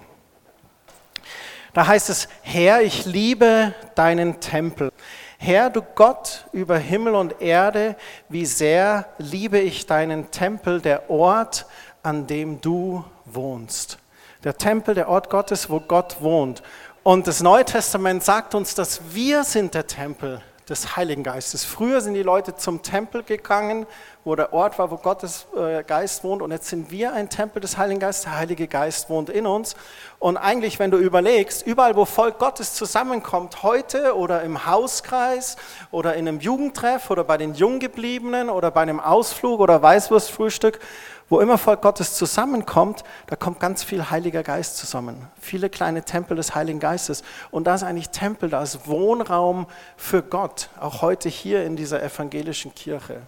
Da 1.78 1.86
heißt 1.86 2.10
es, 2.10 2.28
Herr, 2.42 2.82
ich 2.82 3.06
liebe 3.06 3.72
deinen 3.94 4.40
Tempel. 4.40 4.92
Herr, 5.38 5.70
du 5.70 5.84
Gott 5.84 6.48
über 6.52 6.80
Himmel 6.80 7.14
und 7.14 7.40
Erde, 7.40 7.96
wie 8.30 8.48
sehr 8.48 9.06
liebe 9.20 9.60
ich 9.60 9.86
deinen 9.86 10.32
Tempel, 10.32 10.82
der 10.82 11.12
Ort, 11.12 11.68
an 12.02 12.26
dem 12.26 12.62
du 12.62 13.06
wohnst. 13.26 14.00
Der 14.44 14.58
Tempel, 14.58 14.96
der 14.96 15.08
Ort 15.08 15.30
Gottes, 15.30 15.70
wo 15.70 15.80
Gott 15.80 16.20
wohnt. 16.20 16.64
Und 17.04 17.28
das 17.28 17.44
Neue 17.44 17.64
Testament 17.64 18.24
sagt 18.24 18.56
uns, 18.56 18.74
dass 18.74 19.00
wir 19.12 19.44
sind 19.44 19.76
der 19.76 19.86
Tempel 19.86 20.42
des 20.70 20.98
Heiligen 20.98 21.24
Geistes. 21.24 21.64
Früher 21.64 22.02
sind 22.02 22.14
die 22.14 22.24
Leute 22.24 22.56
zum 22.56 22.82
Tempel 22.82 23.24
gegangen, 23.24 23.86
wo 24.26 24.36
der 24.36 24.52
Ort 24.52 24.78
war, 24.78 24.92
wo 24.92 24.98
Gottes 24.98 25.48
äh, 25.56 25.84
Geist 25.84 26.24
wohnt. 26.26 26.42
Und 26.42 26.52
jetzt 26.52 26.68
sind 26.68 26.92
wir 26.92 27.14
ein 27.14 27.30
Tempel 27.30 27.62
des 27.62 27.78
Heiligen 27.78 28.02
Geistes. 28.02 28.26
Der 28.26 28.38
Heilige 28.38 28.68
Geist 28.68 29.10
wohnt 29.10 29.30
in 29.30 29.48
uns. 29.48 29.76
Und 30.20 30.36
eigentlich, 30.36 30.80
wenn 30.80 30.92
du 30.92 30.98
überlegst, 30.98 31.66
überall, 31.66 31.96
wo 31.96 32.04
Volk 32.04 32.38
Gottes 32.38 32.74
zusammenkommt, 32.74 33.64
heute 33.64 34.18
oder 34.18 34.44
im 34.44 34.66
Hauskreis 34.66 35.56
oder 35.92 36.16
in 36.16 36.28
einem 36.28 36.42
Jugendtreff 36.42 37.10
oder 37.10 37.24
bei 37.24 37.38
den 37.38 37.54
Junggebliebenen 37.54 38.50
oder 38.50 38.70
bei 38.72 38.82
einem 38.82 39.00
Ausflug 39.00 39.62
oder 39.62 39.82
Weißwurstfrühstück, 39.82 40.80
wo 41.30 41.40
immer 41.40 41.58
Volk 41.58 41.82
Gottes 41.82 42.16
zusammenkommt, 42.16 43.04
da 43.28 43.36
kommt 43.36 43.60
ganz 43.60 43.84
viel 43.84 44.10
Heiliger 44.10 44.44
Geist 44.44 44.78
zusammen. 44.78 45.28
Viele 45.40 45.70
kleine 45.70 46.04
Tempel 46.04 46.38
des 46.38 46.56
Heiligen 46.56 46.80
Geistes. 46.80 47.24
Und 47.52 47.66
da 47.66 47.76
ist 47.76 47.84
eigentlich 47.84 48.10
Tempel, 48.10 48.50
da 48.50 48.64
ist 48.64 48.88
Wohnraum 48.88 49.68
für 49.98 50.24
Gott, 50.24 50.70
auch 50.80 51.02
heute 51.02 51.30
hier 51.30 51.66
in 51.66 51.76
dieser 51.76 52.02
evangelischen 52.02 52.74
Kirche. 52.74 53.22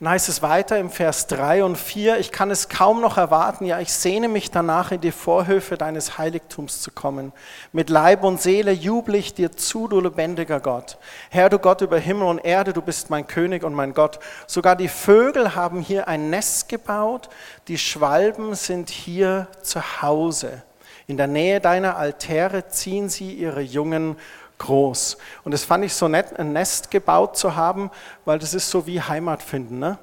Dann 0.00 0.10
heißt 0.10 0.28
es 0.28 0.42
weiter 0.42 0.78
im 0.78 0.90
Vers 0.90 1.26
3 1.26 1.64
und 1.64 1.76
4, 1.76 2.18
ich 2.18 2.30
kann 2.30 2.52
es 2.52 2.68
kaum 2.68 3.00
noch 3.00 3.16
erwarten, 3.16 3.64
ja, 3.64 3.80
ich 3.80 3.92
sehne 3.92 4.28
mich 4.28 4.52
danach, 4.52 4.92
in 4.92 5.00
die 5.00 5.10
Vorhöfe 5.10 5.76
deines 5.76 6.18
Heiligtums 6.18 6.80
zu 6.82 6.92
kommen. 6.92 7.32
Mit 7.72 7.90
Leib 7.90 8.22
und 8.22 8.40
Seele 8.40 8.70
juble 8.70 9.18
ich 9.18 9.34
dir 9.34 9.50
zu, 9.50 9.88
du 9.88 10.00
lebendiger 10.00 10.60
Gott. 10.60 10.98
Herr, 11.30 11.50
du 11.50 11.58
Gott 11.58 11.80
über 11.80 11.98
Himmel 11.98 12.28
und 12.28 12.38
Erde, 12.38 12.72
du 12.72 12.80
bist 12.80 13.10
mein 13.10 13.26
König 13.26 13.64
und 13.64 13.74
mein 13.74 13.92
Gott. 13.92 14.20
Sogar 14.46 14.76
die 14.76 14.86
Vögel 14.86 15.56
haben 15.56 15.80
hier 15.80 16.06
ein 16.06 16.30
Nest 16.30 16.68
gebaut, 16.68 17.28
die 17.66 17.78
Schwalben 17.78 18.54
sind 18.54 18.90
hier 18.90 19.48
zu 19.62 20.00
Hause. 20.00 20.62
In 21.08 21.16
der 21.16 21.26
Nähe 21.26 21.58
deiner 21.58 21.96
Altäre 21.96 22.68
ziehen 22.68 23.08
sie 23.08 23.32
ihre 23.32 23.62
Jungen 23.62 24.16
groß. 24.58 25.16
Und 25.44 25.52
das 25.52 25.64
fand 25.64 25.84
ich 25.84 25.94
so 25.94 26.08
nett, 26.08 26.38
ein 26.38 26.52
Nest 26.52 26.90
gebaut 26.90 27.36
zu 27.36 27.56
haben, 27.56 27.90
weil 28.24 28.38
das 28.38 28.54
ist 28.54 28.70
so 28.70 28.86
wie 28.86 29.00
Heimat 29.00 29.42
finden. 29.42 29.78
Ne? 29.78 29.98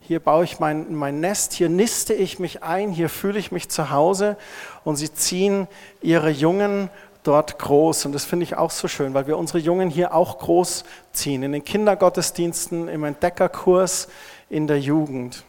Hier 0.00 0.20
baue 0.20 0.44
ich 0.44 0.60
mein, 0.60 0.94
mein 0.94 1.20
Nest, 1.20 1.54
hier 1.54 1.68
niste 1.68 2.12
ich 2.12 2.38
mich 2.38 2.62
ein, 2.62 2.90
hier 2.90 3.08
fühle 3.08 3.38
ich 3.38 3.52
mich 3.52 3.70
zu 3.70 3.90
Hause 3.90 4.36
und 4.84 4.96
sie 4.96 5.12
ziehen 5.12 5.66
ihre 6.02 6.30
Jungen 6.30 6.90
dort 7.22 7.58
groß. 7.58 8.04
Und 8.04 8.12
das 8.12 8.24
finde 8.24 8.44
ich 8.44 8.56
auch 8.56 8.70
so 8.70 8.86
schön, 8.86 9.14
weil 9.14 9.26
wir 9.26 9.38
unsere 9.38 9.58
Jungen 9.58 9.88
hier 9.88 10.14
auch 10.14 10.38
groß 10.38 10.84
ziehen, 11.12 11.42
in 11.42 11.52
den 11.52 11.64
Kindergottesdiensten, 11.64 12.88
im 12.88 13.04
Entdeckerkurs, 13.04 14.08
in 14.50 14.66
der 14.66 14.78
Jugend. 14.78 15.44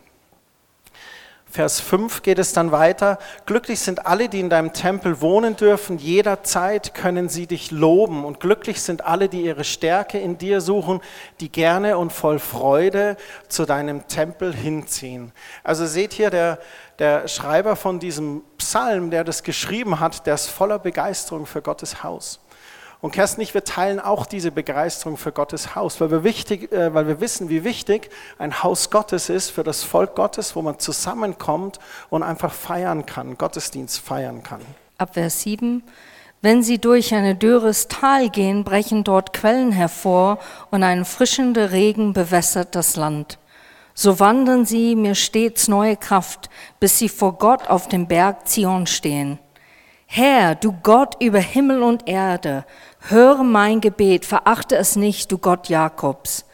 Vers 1.55 1.79
5 1.79 2.21
geht 2.21 2.37
es 2.37 2.51
dann 2.51 2.73
weiter. 2.73 3.17
Glücklich 3.45 3.79
sind 3.79 4.05
alle, 4.05 4.27
die 4.27 4.41
in 4.41 4.49
deinem 4.49 4.73
Tempel 4.73 5.21
wohnen 5.21 5.55
dürfen. 5.55 5.97
Jederzeit 5.97 6.93
können 6.93 7.29
sie 7.29 7.47
dich 7.47 7.71
loben. 7.71 8.25
Und 8.25 8.41
glücklich 8.41 8.81
sind 8.81 9.05
alle, 9.05 9.29
die 9.29 9.45
ihre 9.45 9.63
Stärke 9.63 10.19
in 10.19 10.37
dir 10.37 10.59
suchen, 10.59 10.99
die 11.39 11.49
gerne 11.49 11.97
und 11.97 12.11
voll 12.11 12.39
Freude 12.39 13.15
zu 13.47 13.65
deinem 13.65 14.05
Tempel 14.09 14.53
hinziehen. 14.53 15.31
Also 15.63 15.85
seht 15.85 16.11
hier, 16.11 16.29
der, 16.29 16.59
der 16.99 17.29
Schreiber 17.29 17.77
von 17.77 17.99
diesem 17.99 18.43
Psalm, 18.57 19.09
der 19.09 19.23
das 19.23 19.41
geschrieben 19.41 20.01
hat, 20.01 20.27
der 20.27 20.33
ist 20.33 20.49
voller 20.49 20.77
Begeisterung 20.77 21.45
für 21.45 21.61
Gottes 21.61 22.03
Haus. 22.03 22.41
Und 23.05 23.11
Kerstin, 23.11 23.43
ich, 23.43 23.53
wir 23.53 23.63
teilen 23.63 23.99
auch 23.99 24.25
diese 24.25 24.49
Begeisterung 24.49 25.15
für 25.15 25.31
Gottes 25.31 25.75
Haus, 25.75 26.01
weil 26.01 26.09
wir, 26.09 26.23
wichtig, 26.23 26.71
äh, 26.71 26.91
weil 26.91 27.07
wir 27.07 27.21
wissen, 27.21 27.49
wie 27.49 27.63
wichtig 27.63 28.09
ein 28.39 28.63
Haus 28.63 28.89
Gottes 28.89 29.29
ist 29.29 29.51
für 29.51 29.61
das 29.61 29.83
Volk 29.83 30.15
Gottes, 30.15 30.55
wo 30.55 30.63
man 30.63 30.79
zusammenkommt 30.79 31.77
und 32.09 32.23
einfach 32.23 32.51
feiern 32.51 33.05
kann, 33.05 33.37
Gottesdienst 33.37 33.99
feiern 33.99 34.41
kann. 34.41 34.61
Ab 34.97 35.13
Vers 35.13 35.41
7 35.41 35.83
Wenn 36.41 36.63
sie 36.63 36.79
durch 36.79 37.13
ein 37.13 37.37
dürres 37.37 37.89
Tal 37.89 38.31
gehen, 38.31 38.63
brechen 38.63 39.03
dort 39.03 39.33
Quellen 39.33 39.71
hervor 39.71 40.39
und 40.71 40.81
ein 40.81 41.05
frischender 41.05 41.71
Regen 41.71 42.13
bewässert 42.13 42.73
das 42.73 42.95
Land. 42.95 43.37
So 43.93 44.19
wandern 44.19 44.65
sie 44.65 44.95
mir 44.95 45.13
stets 45.13 45.67
neue 45.67 45.95
Kraft, 45.95 46.49
bis 46.79 46.97
sie 46.97 47.09
vor 47.09 47.33
Gott 47.33 47.69
auf 47.69 47.87
dem 47.87 48.07
Berg 48.07 48.47
Zion 48.47 48.87
stehen. 48.87 49.37
Herr, 50.05 50.55
du 50.55 50.71
Gott 50.71 51.21
über 51.21 51.39
Himmel 51.39 51.81
und 51.81 52.07
Erde, 52.07 52.65
höre 52.99 53.43
mein 53.43 53.81
Gebet, 53.81 54.25
verachte 54.25 54.75
es 54.75 54.95
nicht, 54.95 55.31
du 55.31 55.37
Gott 55.37 55.67
Jakobs. 55.67 56.45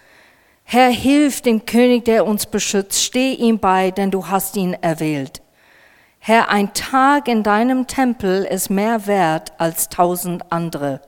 Herr, 0.63 0.89
hilf 0.89 1.41
dem 1.41 1.65
König, 1.65 2.05
der 2.05 2.25
uns 2.25 2.45
beschützt, 2.45 3.03
steh 3.03 3.33
ihm 3.33 3.59
bei, 3.59 3.91
denn 3.91 4.09
du 4.09 4.27
hast 4.27 4.55
ihn 4.55 4.73
erwählt. 4.73 5.41
Herr, 6.19 6.49
ein 6.49 6.73
Tag 6.73 7.27
in 7.27 7.43
deinem 7.43 7.87
Tempel 7.87 8.43
ist 8.43 8.69
mehr 8.69 9.05
wert 9.07 9.53
als 9.57 9.89
tausend 9.89 10.51
andere. 10.51 11.01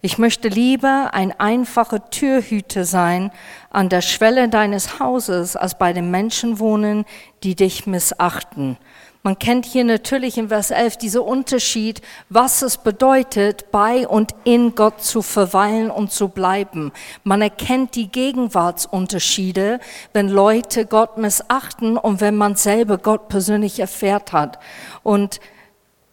Ich 0.00 0.18
möchte 0.18 0.46
lieber 0.46 1.10
ein 1.14 1.32
einfacher 1.40 2.10
Türhüter 2.10 2.84
sein 2.84 3.32
an 3.70 3.88
der 3.88 4.02
Schwelle 4.02 4.48
deines 4.48 5.00
Hauses, 5.00 5.56
als 5.56 5.76
bei 5.76 5.92
den 5.92 6.12
Menschen 6.12 6.60
wohnen, 6.60 7.04
die 7.42 7.56
dich 7.56 7.86
missachten. 7.86 8.76
Man 9.24 9.38
kennt 9.38 9.66
hier 9.66 9.82
natürlich 9.82 10.38
in 10.38 10.48
Vers 10.48 10.70
11 10.70 10.96
dieser 10.96 11.24
Unterschied, 11.24 12.02
was 12.28 12.62
es 12.62 12.76
bedeutet, 12.76 13.72
bei 13.72 14.06
und 14.06 14.32
in 14.44 14.76
Gott 14.76 15.02
zu 15.02 15.22
verweilen 15.22 15.90
und 15.90 16.12
zu 16.12 16.28
bleiben. 16.28 16.92
Man 17.24 17.42
erkennt 17.42 17.96
die 17.96 18.08
Gegenwartsunterschiede, 18.08 19.80
wenn 20.12 20.28
Leute 20.28 20.86
Gott 20.86 21.18
missachten 21.18 21.96
und 21.96 22.20
wenn 22.20 22.36
man 22.36 22.54
selber 22.54 22.96
Gott 22.96 23.28
persönlich 23.28 23.80
erfährt 23.80 24.32
hat. 24.32 24.60
Und 25.02 25.40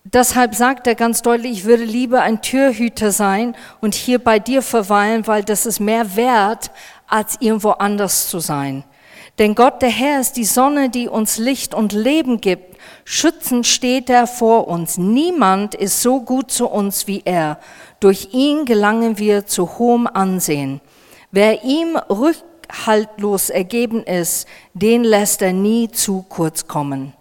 deshalb 0.03 0.55
sagt 0.55 0.87
er 0.87 0.95
ganz 0.95 1.21
deutlich, 1.21 1.51
ich 1.51 1.65
würde 1.65 1.83
lieber 1.83 2.23
ein 2.23 2.41
Türhüter 2.41 3.11
sein 3.11 3.55
und 3.81 3.93
hier 3.93 4.17
bei 4.17 4.39
dir 4.39 4.63
verweilen, 4.63 5.27
weil 5.27 5.43
das 5.43 5.67
ist 5.67 5.79
mehr 5.79 6.15
wert, 6.15 6.71
als 7.07 7.37
irgendwo 7.39 7.69
anders 7.69 8.29
zu 8.29 8.39
sein. 8.39 8.83
Denn 9.37 9.53
Gott, 9.53 9.81
der 9.81 9.89
Herr, 9.89 10.21
ist 10.21 10.37
die 10.37 10.45
Sonne, 10.45 10.89
die 10.89 11.09
uns 11.09 11.37
Licht 11.37 11.73
und 11.73 11.91
Leben 11.91 12.39
gibt. 12.39 12.77
Schützend 13.03 13.67
steht 13.67 14.09
er 14.09 14.27
vor 14.27 14.67
uns. 14.67 14.97
Niemand 14.97 15.75
ist 15.75 16.01
so 16.01 16.21
gut 16.21 16.51
zu 16.51 16.67
uns 16.67 17.07
wie 17.07 17.21
er. 17.25 17.59
Durch 17.99 18.29
ihn 18.31 18.65
gelangen 18.65 19.17
wir 19.17 19.45
zu 19.45 19.77
hohem 19.77 20.07
Ansehen. 20.07 20.79
Wer 21.31 21.63
ihm 21.63 21.97
rückhaltlos 22.09 23.49
ergeben 23.49 24.03
ist, 24.03 24.47
den 24.73 25.03
lässt 25.03 25.41
er 25.41 25.51
nie 25.51 25.91
zu 25.91 26.23
kurz 26.29 26.67
kommen. 26.67 27.13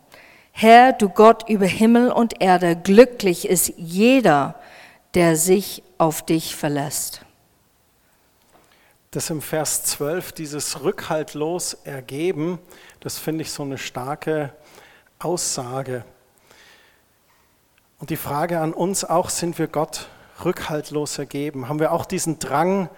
Herr, 0.53 0.93
du 0.93 1.09
Gott 1.09 1.49
über 1.49 1.67
Himmel 1.67 2.13
und 2.13 2.41
Erde, 2.41 2.77
glücklich 2.77 3.49
ist 3.49 3.73
jeder, 3.77 4.55
der 5.15 5.35
sich 5.35 5.83
auf 5.99 6.23
dich 6.23 6.55
verlässt 6.55 7.25
das 9.15 9.31
im 9.31 9.41
Vers 9.41 9.85
12, 9.85 10.33
dieses 10.33 10.83
rückhaltlos 10.83 11.75
ergeben, 11.85 12.59
das 13.01 13.19
finde 13.19 13.43
ich 13.43 13.53
so 13.53 13.63
eine 13.63 13.79
starke 13.79 14.53
Aussage. 15.21 16.05
Und 18.01 18.11
die 18.11 18.17
Frage 18.17 18.59
an 18.61 18.73
uns 18.73 19.05
auch, 19.05 19.31
sind 19.31 19.59
wir 19.59 19.69
Gott 19.69 20.09
rückhaltlos 20.45 21.19
ergeben? 21.19 21.69
Haben 21.69 21.79
wir 21.79 21.93
auch 21.93 22.07
diesen 22.07 22.41
Drang, 22.41 22.89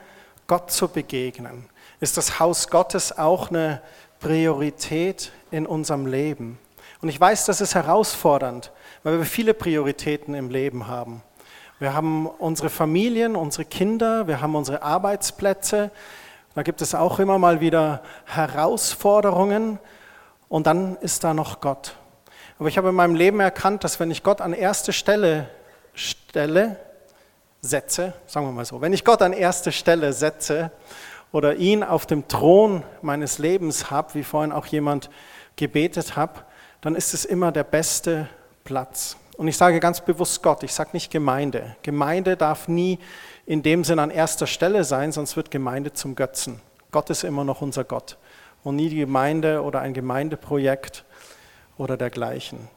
Gott 0.46 0.70
zu 0.70 0.88
begegnen? 0.88 1.68
Ist 2.00 2.16
das 2.16 2.40
Haus 2.40 2.68
Gottes 2.68 3.16
auch 3.16 3.50
eine 3.50 3.82
Priorität 4.20 5.32
in 5.50 5.66
unserem 5.66 6.06
Leben? 6.06 6.58
Und 7.02 7.10
ich 7.10 7.20
weiß, 7.20 7.44
das 7.44 7.60
ist 7.60 7.74
herausfordernd, 7.74 8.72
weil 9.02 9.18
wir 9.18 9.26
viele 9.26 9.52
Prioritäten 9.52 10.34
im 10.34 10.48
Leben 10.48 10.86
haben. 10.86 11.22
Wir 11.78 11.92
haben 11.92 12.26
unsere 12.26 12.70
Familien, 12.70 13.36
unsere 13.36 13.66
Kinder, 13.66 14.26
wir 14.26 14.40
haben 14.40 14.54
unsere 14.54 14.82
Arbeitsplätze. 14.82 15.90
Da 16.54 16.62
gibt 16.62 16.80
es 16.80 16.94
auch 16.94 17.18
immer 17.18 17.38
mal 17.38 17.60
wieder 17.60 18.02
Herausforderungen. 18.24 19.78
Und 20.48 20.66
dann 20.66 20.96
ist 21.02 21.22
da 21.22 21.34
noch 21.34 21.60
Gott. 21.60 21.94
Aber 22.58 22.68
ich 22.68 22.78
habe 22.78 22.88
in 22.88 22.94
meinem 22.94 23.14
Leben 23.14 23.40
erkannt, 23.40 23.84
dass 23.84 24.00
wenn 24.00 24.10
ich 24.10 24.22
Gott 24.22 24.40
an 24.40 24.54
erste 24.54 24.94
Stelle 24.94 25.50
stelle, 25.92 26.80
setze, 27.60 28.14
sagen 28.26 28.46
wir 28.46 28.52
mal 28.52 28.64
so, 28.64 28.80
wenn 28.80 28.94
ich 28.94 29.04
Gott 29.04 29.20
an 29.20 29.34
erste 29.34 29.70
Stelle 29.70 30.14
setze 30.14 30.70
oder 31.30 31.56
ihn 31.56 31.82
auf 31.82 32.06
dem 32.06 32.26
Thron 32.26 32.84
meines 33.02 33.36
Lebens 33.36 33.90
habe, 33.90 34.14
wie 34.14 34.24
vorhin 34.24 34.52
auch 34.52 34.64
jemand 34.64 35.10
gebetet 35.56 36.16
hat, 36.16 36.46
dann 36.80 36.94
ist 36.94 37.12
es 37.12 37.26
immer 37.26 37.52
der 37.52 37.64
beste 37.64 38.28
Platz. 38.64 39.18
Und 39.36 39.48
ich 39.48 39.56
sage 39.56 39.80
ganz 39.80 40.00
bewusst 40.00 40.42
Gott, 40.42 40.62
ich 40.62 40.72
sage 40.72 40.90
nicht 40.94 41.10
Gemeinde. 41.10 41.76
Gemeinde 41.82 42.36
darf 42.36 42.68
nie 42.68 42.98
in 43.44 43.62
dem 43.62 43.84
Sinn 43.84 43.98
an 43.98 44.10
erster 44.10 44.46
Stelle 44.46 44.84
sein, 44.84 45.12
sonst 45.12 45.36
wird 45.36 45.50
Gemeinde 45.50 45.92
zum 45.92 46.14
Götzen. 46.14 46.60
Gott 46.90 47.10
ist 47.10 47.22
immer 47.24 47.44
noch 47.44 47.60
unser 47.60 47.84
Gott 47.84 48.16
und 48.64 48.76
nie 48.76 48.88
die 48.88 48.96
Gemeinde 48.96 49.62
oder 49.62 49.80
ein 49.80 49.92
Gemeindeprojekt 49.92 51.04
oder 51.76 51.96
dergleichen. 51.96 52.68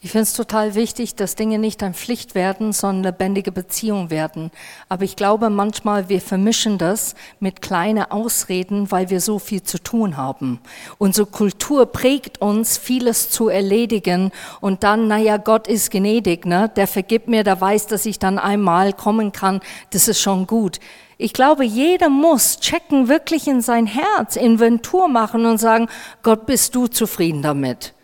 Ich 0.00 0.12
finde 0.12 0.22
es 0.22 0.32
total 0.32 0.76
wichtig, 0.76 1.16
dass 1.16 1.34
Dinge 1.34 1.58
nicht 1.58 1.82
ein 1.82 1.92
Pflicht 1.92 2.36
werden, 2.36 2.72
sondern 2.72 3.12
lebendige 3.12 3.50
Beziehung 3.50 4.10
werden. 4.10 4.52
Aber 4.88 5.02
ich 5.02 5.16
glaube 5.16 5.50
manchmal, 5.50 6.08
wir 6.08 6.20
vermischen 6.20 6.78
das 6.78 7.16
mit 7.40 7.62
kleinen 7.62 8.08
Ausreden, 8.08 8.92
weil 8.92 9.10
wir 9.10 9.20
so 9.20 9.40
viel 9.40 9.64
zu 9.64 9.82
tun 9.82 10.16
haben. 10.16 10.60
Unsere 10.98 11.26
Kultur 11.26 11.86
prägt 11.86 12.40
uns, 12.40 12.78
vieles 12.78 13.28
zu 13.30 13.48
erledigen 13.48 14.30
und 14.60 14.84
dann, 14.84 15.08
naja, 15.08 15.36
Gott 15.36 15.66
ist 15.66 15.90
gnädig, 15.90 16.46
ne? 16.46 16.70
der 16.76 16.86
vergibt 16.86 17.26
mir, 17.26 17.42
der 17.42 17.60
weiß, 17.60 17.88
dass 17.88 18.06
ich 18.06 18.20
dann 18.20 18.38
einmal 18.38 18.92
kommen 18.92 19.32
kann, 19.32 19.60
das 19.90 20.06
ist 20.06 20.20
schon 20.20 20.46
gut. 20.46 20.78
Ich 21.16 21.32
glaube, 21.32 21.64
jeder 21.64 22.08
muss 22.08 22.60
checken, 22.60 23.08
wirklich 23.08 23.48
in 23.48 23.62
sein 23.62 23.86
Herz, 23.86 24.36
Inventur 24.36 25.08
machen 25.08 25.44
und 25.44 25.58
sagen, 25.58 25.88
Gott, 26.22 26.46
bist 26.46 26.76
du 26.76 26.86
zufrieden 26.86 27.42
damit? 27.42 27.94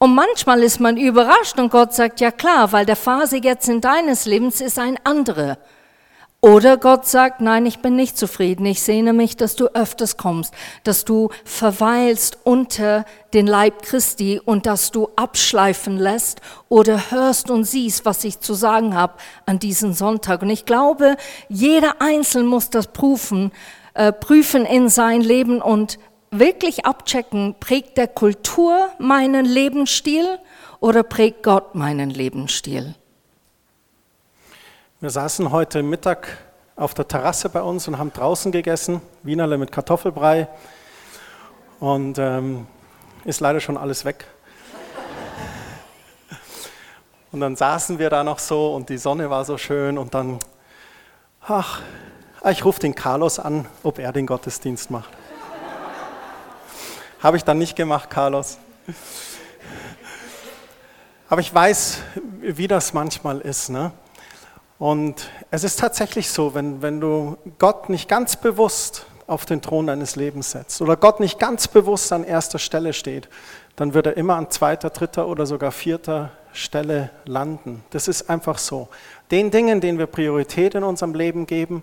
Und 0.00 0.14
manchmal 0.14 0.62
ist 0.62 0.78
man 0.78 0.96
überrascht 0.96 1.58
und 1.58 1.70
Gott 1.72 1.92
sagt, 1.92 2.20
ja 2.20 2.30
klar, 2.30 2.70
weil 2.70 2.86
der 2.86 2.94
Phase 2.94 3.38
jetzt 3.38 3.68
in 3.68 3.80
deines 3.80 4.26
Lebens 4.26 4.60
ist 4.60 4.78
ein 4.78 4.96
andere. 5.02 5.58
Oder 6.40 6.76
Gott 6.76 7.04
sagt, 7.04 7.40
nein, 7.40 7.66
ich 7.66 7.80
bin 7.80 7.96
nicht 7.96 8.16
zufrieden. 8.16 8.64
Ich 8.64 8.80
sehne 8.80 9.12
mich, 9.12 9.36
dass 9.36 9.56
du 9.56 9.66
öfters 9.74 10.16
kommst, 10.16 10.54
dass 10.84 11.04
du 11.04 11.30
verweilst 11.44 12.38
unter 12.44 13.04
den 13.34 13.48
Leib 13.48 13.82
Christi 13.82 14.40
und 14.44 14.64
dass 14.66 14.92
du 14.92 15.08
abschleifen 15.16 15.98
lässt 15.98 16.40
oder 16.68 17.10
hörst 17.10 17.50
und 17.50 17.64
siehst, 17.64 18.04
was 18.04 18.22
ich 18.22 18.38
zu 18.38 18.54
sagen 18.54 18.94
habe 18.94 19.14
an 19.46 19.58
diesem 19.58 19.94
Sonntag. 19.94 20.42
Und 20.42 20.50
ich 20.50 20.64
glaube, 20.64 21.16
jeder 21.48 22.00
Einzelne 22.00 22.46
muss 22.46 22.70
das 22.70 22.86
prüfen, 22.86 23.50
äh, 23.94 24.12
prüfen 24.12 24.64
in 24.64 24.88
sein 24.88 25.22
Leben 25.22 25.60
und 25.60 25.98
wirklich 26.30 26.84
abchecken, 26.86 27.56
prägt 27.58 27.96
der 27.96 28.08
Kultur 28.08 28.90
meinen 28.98 29.44
Lebensstil 29.44 30.38
oder 30.80 31.02
prägt 31.02 31.42
Gott 31.42 31.74
meinen 31.74 32.10
Lebensstil? 32.10 32.94
Wir 35.00 35.10
saßen 35.10 35.52
heute 35.52 35.82
Mittag 35.82 36.38
auf 36.74 36.94
der 36.94 37.06
Terrasse 37.06 37.48
bei 37.48 37.62
uns 37.62 37.88
und 37.88 37.98
haben 37.98 38.12
draußen 38.12 38.52
gegessen, 38.52 39.00
Wienerle 39.22 39.58
mit 39.58 39.72
Kartoffelbrei. 39.72 40.48
Und 41.80 42.18
ähm, 42.18 42.66
ist 43.24 43.40
leider 43.40 43.60
schon 43.60 43.76
alles 43.76 44.04
weg. 44.04 44.26
Und 47.30 47.40
dann 47.40 47.56
saßen 47.56 47.98
wir 47.98 48.10
da 48.10 48.24
noch 48.24 48.38
so 48.38 48.74
und 48.74 48.88
die 48.88 48.96
Sonne 48.96 49.28
war 49.28 49.44
so 49.44 49.58
schön 49.58 49.98
und 49.98 50.14
dann, 50.14 50.38
ach, 51.46 51.82
ich 52.50 52.64
rufe 52.64 52.80
den 52.80 52.94
Carlos 52.94 53.38
an, 53.38 53.66
ob 53.82 53.98
er 53.98 54.12
den 54.12 54.26
Gottesdienst 54.26 54.90
macht. 54.90 55.17
Habe 57.20 57.36
ich 57.36 57.42
dann 57.42 57.58
nicht 57.58 57.74
gemacht, 57.74 58.10
Carlos. 58.10 58.58
Aber 61.28 61.40
ich 61.40 61.52
weiß, 61.52 61.98
wie 62.40 62.68
das 62.68 62.94
manchmal 62.94 63.40
ist. 63.40 63.70
Ne? 63.70 63.90
Und 64.78 65.28
es 65.50 65.64
ist 65.64 65.80
tatsächlich 65.80 66.30
so, 66.30 66.54
wenn, 66.54 66.80
wenn 66.80 67.00
du 67.00 67.36
Gott 67.58 67.88
nicht 67.88 68.08
ganz 68.08 68.36
bewusst 68.36 69.06
auf 69.26 69.46
den 69.46 69.60
Thron 69.60 69.88
deines 69.88 70.14
Lebens 70.14 70.52
setzt 70.52 70.80
oder 70.80 70.96
Gott 70.96 71.18
nicht 71.18 71.40
ganz 71.40 71.66
bewusst 71.66 72.12
an 72.12 72.22
erster 72.22 72.60
Stelle 72.60 72.92
steht, 72.92 73.28
dann 73.74 73.94
wird 73.94 74.06
er 74.06 74.16
immer 74.16 74.36
an 74.36 74.50
zweiter, 74.50 74.90
dritter 74.90 75.26
oder 75.26 75.44
sogar 75.44 75.72
vierter 75.72 76.30
Stelle 76.52 77.10
landen. 77.24 77.82
Das 77.90 78.06
ist 78.06 78.30
einfach 78.30 78.58
so. 78.58 78.88
Den 79.32 79.50
Dingen, 79.50 79.80
denen 79.80 79.98
wir 79.98 80.06
Priorität 80.06 80.76
in 80.76 80.84
unserem 80.84 81.14
Leben 81.14 81.46
geben, 81.46 81.82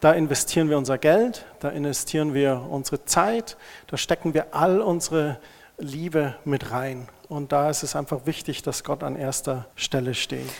da 0.00 0.12
investieren 0.12 0.68
wir 0.68 0.78
unser 0.78 0.98
Geld, 0.98 1.46
da 1.60 1.70
investieren 1.70 2.34
wir 2.34 2.66
unsere 2.70 3.04
Zeit, 3.04 3.56
da 3.86 3.96
stecken 3.96 4.34
wir 4.34 4.54
all 4.54 4.80
unsere 4.80 5.38
Liebe 5.78 6.34
mit 6.44 6.70
rein. 6.70 7.08
Und 7.28 7.52
da 7.52 7.70
ist 7.70 7.82
es 7.82 7.96
einfach 7.96 8.26
wichtig, 8.26 8.62
dass 8.62 8.84
Gott 8.84 9.02
an 9.02 9.16
erster 9.16 9.66
Stelle 9.76 10.14
steht. 10.14 10.50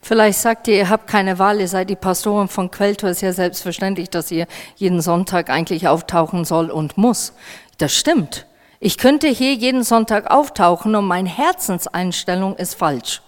Vielleicht 0.00 0.38
sagt 0.38 0.68
ihr, 0.68 0.76
ihr 0.76 0.88
habt 0.90 1.08
keine 1.08 1.38
Wahl, 1.38 1.60
ihr 1.60 1.68
seid 1.68 1.90
die 1.90 1.96
Pastoren 1.96 2.48
von 2.48 2.70
Quelltor, 2.70 3.10
ist 3.10 3.20
ja 3.20 3.32
selbstverständlich, 3.32 4.10
dass 4.10 4.30
ihr 4.30 4.46
jeden 4.76 5.00
Sonntag 5.00 5.50
eigentlich 5.50 5.88
auftauchen 5.88 6.44
soll 6.44 6.70
und 6.70 6.96
muss. 6.96 7.32
Das 7.78 7.94
stimmt. 7.94 8.46
Ich 8.80 8.96
könnte 8.96 9.26
hier 9.26 9.54
jeden 9.54 9.82
Sonntag 9.82 10.30
auftauchen 10.30 10.94
und 10.94 11.06
meine 11.06 11.28
Herzenseinstellung 11.28 12.54
ist 12.56 12.74
falsch 12.74 13.22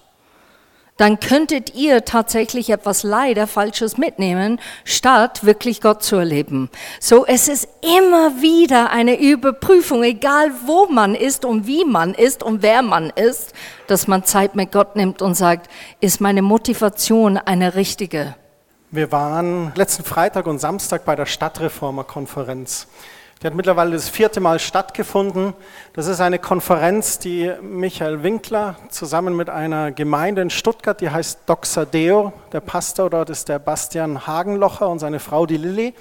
dann 1.01 1.19
könntet 1.19 1.73
ihr 1.73 2.05
tatsächlich 2.05 2.69
etwas 2.69 3.01
leider 3.01 3.47
Falsches 3.47 3.97
mitnehmen, 3.97 4.59
statt 4.83 5.43
wirklich 5.43 5.81
Gott 5.81 6.03
zu 6.03 6.17
erleben. 6.17 6.69
So, 6.99 7.25
es 7.25 7.47
ist 7.47 7.67
immer 7.81 8.39
wieder 8.39 8.91
eine 8.91 9.19
Überprüfung, 9.19 10.03
egal 10.03 10.51
wo 10.67 10.85
man 10.85 11.15
ist 11.15 11.43
und 11.43 11.65
wie 11.65 11.85
man 11.85 12.13
ist 12.13 12.43
und 12.43 12.61
wer 12.61 12.83
man 12.83 13.09
ist, 13.09 13.53
dass 13.87 14.07
man 14.07 14.25
Zeit 14.25 14.53
mit 14.53 14.71
Gott 14.71 14.95
nimmt 14.95 15.23
und 15.23 15.33
sagt, 15.33 15.71
ist 16.01 16.21
meine 16.21 16.43
Motivation 16.43 17.39
eine 17.39 17.73
richtige? 17.73 18.35
Wir 18.91 19.11
waren 19.11 19.71
letzten 19.73 20.03
Freitag 20.03 20.45
und 20.45 20.59
Samstag 20.59 21.03
bei 21.03 21.15
der 21.15 21.25
Stadtreformerkonferenz. 21.25 22.85
Die 23.41 23.47
hat 23.47 23.55
mittlerweile 23.55 23.93
das 23.93 24.07
vierte 24.07 24.39
Mal 24.39 24.59
stattgefunden. 24.59 25.55
Das 25.93 26.05
ist 26.05 26.21
eine 26.21 26.37
Konferenz, 26.37 27.17
die 27.17 27.51
Michael 27.59 28.21
Winkler 28.21 28.75
zusammen 28.89 29.35
mit 29.35 29.49
einer 29.49 29.91
Gemeinde 29.91 30.43
in 30.43 30.51
Stuttgart, 30.51 31.01
die 31.01 31.09
heißt 31.09 31.39
Doxadeo, 31.47 32.33
der 32.51 32.59
Pastor 32.59 33.09
dort 33.09 33.31
ist 33.31 33.49
der 33.49 33.57
Bastian 33.57 34.27
Hagenlocher 34.27 34.87
und 34.87 34.99
seine 34.99 35.19
Frau 35.19 35.47
die 35.47 35.57
Lilly 35.57 35.95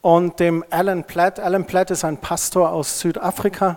und 0.00 0.40
dem 0.40 0.64
Alan 0.70 1.04
Platt. 1.04 1.38
Alan 1.38 1.66
Platt 1.66 1.90
ist 1.90 2.02
ein 2.02 2.16
Pastor 2.16 2.72
aus 2.72 2.98
Südafrika, 2.98 3.76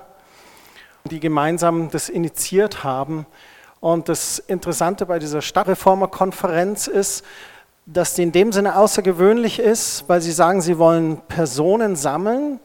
die 1.03 1.19
gemeinsam 1.19 1.89
das 1.91 2.07
initiiert 2.07 2.85
haben. 2.85 3.25
Und 3.81 4.07
das 4.07 4.39
Interessante 4.39 5.07
bei 5.07 5.19
dieser 5.19 5.41
Stadtreformerkonferenz 5.41 6.87
ist, 6.87 7.25
dass 7.85 8.13
die 8.13 8.23
in 8.23 8.31
dem 8.31 8.51
Sinne 8.51 8.77
außergewöhnlich 8.77 9.59
ist, 9.59 10.05
weil 10.07 10.21
sie 10.21 10.31
sagen, 10.31 10.61
sie 10.61 10.77
wollen 10.77 11.21
Personen 11.27 11.95
sammeln, 11.95 12.59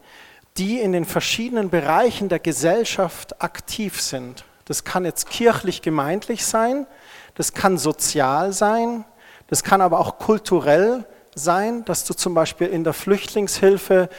die 0.57 0.79
in 0.79 0.91
den 0.91 1.05
verschiedenen 1.05 1.69
Bereichen 1.69 2.29
der 2.29 2.39
Gesellschaft 2.39 3.41
aktiv 3.41 4.01
sind. 4.01 4.45
Das 4.65 4.83
kann 4.83 5.05
jetzt 5.05 5.29
kirchlich 5.29 5.81
gemeindlich 5.81 6.45
sein, 6.45 6.87
das 7.35 7.53
kann 7.53 7.77
sozial 7.77 8.53
sein, 8.53 9.05
das 9.47 9.63
kann 9.63 9.81
aber 9.81 9.99
auch 9.99 10.17
kulturell 10.17 11.05
sein, 11.35 11.85
dass 11.85 12.03
du 12.03 12.13
zum 12.13 12.33
Beispiel 12.33 12.67
in 12.67 12.83
der 12.83 12.93
Flüchtlingshilfe 12.93 14.09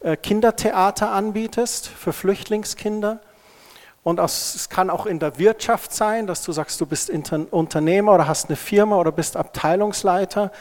äh, 0.00 0.16
Kindertheater 0.16 1.10
anbietest 1.10 1.88
für 1.88 2.12
Flüchtlingskinder. 2.12 3.20
Und 4.06 4.20
es 4.20 4.68
kann 4.68 4.88
auch 4.88 5.06
in 5.06 5.18
der 5.18 5.36
Wirtschaft 5.36 5.92
sein, 5.92 6.28
dass 6.28 6.44
du 6.44 6.52
sagst, 6.52 6.80
du 6.80 6.86
bist 6.86 7.10
Unternehmer 7.10 8.14
oder 8.14 8.28
hast 8.28 8.48
eine 8.48 8.54
Firma 8.54 8.98
oder 8.98 9.10
bist 9.10 9.36
Abteilungsleiter 9.36 10.52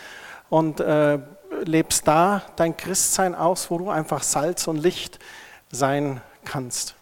und 0.49 0.79
äh, 0.79 1.19
lebst 1.63 2.07
da 2.07 2.41
dein 2.55 2.75
Christsein 2.75 3.35
aus, 3.35 3.69
wo 3.69 3.77
du 3.77 3.91
einfach 3.91 4.23
Salz 4.23 4.67
und 4.67 4.77
Licht 4.77 5.19
sein 5.71 6.21
kannst. 6.43 6.95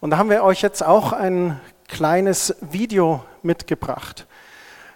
Und 0.00 0.08
da 0.08 0.16
haben 0.16 0.30
wir 0.30 0.42
euch 0.42 0.62
jetzt 0.62 0.82
auch 0.82 1.12
ein 1.12 1.60
kleines 1.86 2.56
Video 2.62 3.22
mitgebracht. 3.42 4.26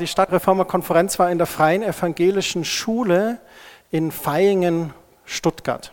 Die 0.00 0.06
Stadtreformerkonferenz 0.06 1.18
war 1.18 1.30
in 1.30 1.36
der 1.36 1.46
Freien 1.46 1.82
Evangelischen 1.82 2.64
Schule 2.64 3.40
in 3.90 4.10
Vaihingen, 4.10 4.94
Stuttgart. 5.26 5.92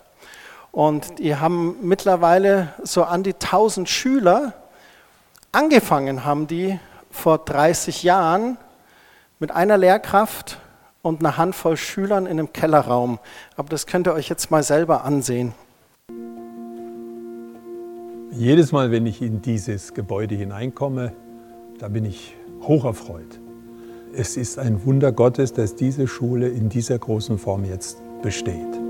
Und 0.72 1.20
die 1.20 1.36
haben 1.36 1.76
mittlerweile 1.82 2.74
so 2.82 3.04
an 3.04 3.24
die 3.24 3.34
1000 3.34 3.90
Schüler 3.90 4.54
Angefangen 5.52 6.26
haben 6.26 6.46
die 6.46 6.80
vor 7.10 7.40
30 7.40 8.04
Jahren 8.04 8.58
mit 9.40 9.52
einer 9.52 9.78
Lehrkraft 9.78 10.60
und 11.02 11.22
einer 11.22 11.38
Handvoll 11.38 11.76
Schülern 11.76 12.28
in 12.28 12.34
einem 12.34 12.54
Kellerraum. 12.54 13.18
Aber 13.56 13.68
das 13.70 13.88
könnt 13.88 14.08
ihr 14.08 14.14
euch 14.14 14.30
jetzt 14.30 14.52
mal 14.52 14.62
selber 14.62 15.06
ansehen. 15.06 15.54
Jedes 18.32 18.72
Mal, 18.72 18.92
wenn 18.92 19.08
ich 19.08 19.24
in 19.24 19.42
dieses 19.42 19.96
Gebäude 19.96 20.36
hineinkomme, 20.36 21.14
da 21.80 21.88
bin 21.88 22.06
ich 22.06 22.38
hocherfreut. 22.62 23.40
Es 24.14 24.38
ist 24.38 24.60
ein 24.60 24.86
Wunder 24.86 25.12
Gottes, 25.12 25.54
dass 25.54 25.76
diese 25.76 26.08
Schule 26.08 26.48
in 26.48 26.70
dieser 26.70 27.00
großen 27.00 27.40
Form 27.40 27.66
jetzt 27.66 28.04
besteht. 28.22 28.89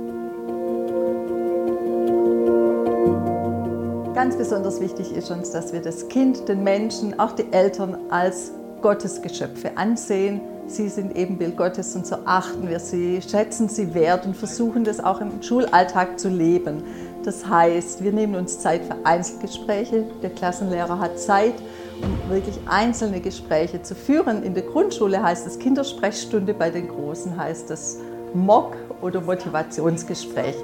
Ganz 4.19 4.36
besonders 4.36 4.82
wichtig 4.82 5.13
ist 5.15 5.32
uns, 5.32 5.51
dass 5.51 5.71
wir 5.71 5.82
das 5.82 6.10
Kind, 6.10 6.49
den 6.49 6.62
Menschen, 6.62 7.17
auch 7.21 7.32
die 7.32 7.53
Eltern 7.53 7.97
als 8.10 8.51
Gottesgeschöpfe 8.82 9.77
ansehen. 9.77 10.41
Sie 10.67 10.89
sind 10.89 11.15
eben 11.15 11.38
Bild 11.38 11.55
Gottes 11.55 11.95
und 11.95 12.05
so 12.05 12.17
achten 12.25 12.67
wir 12.67 12.82
sie, 12.82 13.21
schätzen 13.21 13.69
sie 13.69 13.93
wert 13.93 14.25
und 14.25 14.36
versuchen 14.36 14.84
das 14.84 14.99
auch 14.99 15.21
im 15.21 15.41
Schulalltag 15.41 16.19
zu 16.19 16.27
leben. 16.27 16.84
Das 17.23 17.47
heißt, 17.47 18.03
wir 18.03 18.12
nehmen 18.12 18.36
uns 18.36 18.60
Zeit 18.60 18.84
für 18.84 18.97
Einzelgespräche. 19.05 20.03
Der 20.21 20.32
Klassenlehrer 20.32 20.99
hat 20.99 21.17
Zeit, 21.17 21.53
um 22.01 22.29
wirklich 22.29 22.60
einzelne 22.65 23.21
Gespräche 23.21 23.84
zu 23.84 23.95
führen. 23.95 24.43
In 24.43 24.53
der 24.53 24.63
Grundschule 24.63 25.23
heißt 25.23 25.47
es 25.47 25.58
Kindersprechstunde, 25.60 26.53
bei 26.53 26.69
den 26.71 26.89
Großen 26.89 27.38
heißt 27.38 27.71
es 27.71 27.97
Mock 28.34 28.75
oder 29.01 29.21
Motivationsgespräch. 29.21 30.58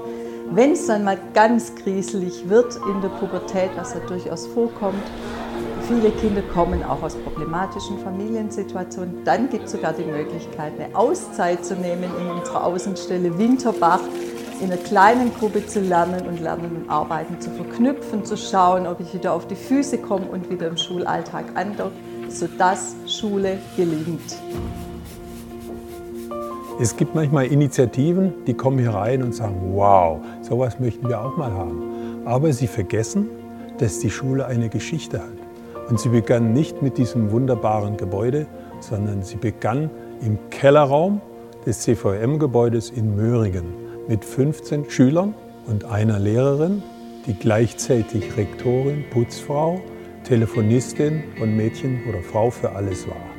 Wenn 0.51 0.73
es 0.73 0.85
dann 0.85 1.03
mal 1.03 1.17
ganz 1.33 1.73
kriselig 1.75 2.47
wird 2.47 2.77
in 2.87 3.01
der 3.01 3.09
Pubertät, 3.09 3.71
was 3.75 3.93
ja 3.93 3.99
durchaus 4.01 4.45
vorkommt, 4.47 5.03
viele 5.87 6.11
Kinder 6.11 6.41
kommen 6.53 6.83
auch 6.83 7.01
aus 7.01 7.15
problematischen 7.15 7.99
Familiensituationen, 7.99 9.23
dann 9.25 9.49
gibt 9.49 9.65
es 9.65 9.71
sogar 9.71 9.93
die 9.93 10.03
Möglichkeit, 10.03 10.73
eine 10.79 10.95
Auszeit 10.95 11.65
zu 11.65 11.75
nehmen 11.75 12.11
in 12.19 12.29
unserer 12.29 12.63
Außenstelle 12.63 13.37
Winterbach, 13.37 14.01
in 14.61 14.71
einer 14.71 14.81
kleinen 14.81 15.33
Gruppe 15.33 15.65
zu 15.65 15.81
lernen 15.81 16.27
und 16.27 16.39
Lernen 16.39 16.75
und 16.75 16.89
Arbeiten 16.89 17.41
zu 17.41 17.49
verknüpfen, 17.49 18.23
zu 18.23 18.37
schauen, 18.37 18.87
ob 18.87 18.99
ich 18.99 19.13
wieder 19.13 19.33
auf 19.33 19.47
die 19.47 19.55
Füße 19.55 19.97
komme 19.97 20.27
und 20.27 20.49
wieder 20.49 20.67
im 20.67 20.77
Schulalltag 20.77 21.45
andocke, 21.55 21.95
sodass 22.29 22.95
Schule 23.07 23.57
gelingt. 23.75 24.37
Es 26.77 26.97
gibt 26.97 27.15
manchmal 27.15 27.45
Initiativen, 27.45 28.33
die 28.47 28.53
kommen 28.53 28.79
hier 28.79 28.93
rein 28.93 29.23
und 29.23 29.33
sagen, 29.33 29.55
wow, 29.75 30.19
sowas 30.41 30.77
möchten 30.77 31.07
wir 31.07 31.21
auch 31.21 31.37
mal 31.37 31.53
haben. 31.53 32.25
Aber 32.25 32.51
sie 32.51 32.67
vergessen, 32.67 33.29
dass 33.77 33.99
die 33.99 34.09
Schule 34.09 34.45
eine 34.45 34.67
Geschichte 34.67 35.19
hat. 35.19 35.89
Und 35.89 36.01
sie 36.01 36.09
begann 36.09 36.51
nicht 36.51 36.81
mit 36.81 36.97
diesem 36.97 37.31
wunderbaren 37.31 37.95
Gebäude, 37.95 38.45
sondern 38.81 39.23
sie 39.23 39.37
begann 39.37 39.89
im 40.21 40.37
Kellerraum 40.49 41.21
des 41.65 41.79
CVM-Gebäudes 41.81 42.89
in 42.89 43.15
Möhringen 43.15 43.73
mit 44.09 44.25
15 44.25 44.89
Schülern 44.89 45.33
und 45.67 45.85
einer 45.85 46.19
Lehrerin, 46.19 46.83
die 47.25 47.35
gleichzeitig 47.35 48.35
Rektorin, 48.35 49.05
Putzfrau, 49.11 49.79
Telefonistin 50.25 51.23
und 51.41 51.55
Mädchen 51.55 52.01
oder 52.09 52.21
Frau 52.21 52.49
für 52.49 52.71
alles 52.71 53.07
war. 53.07 53.34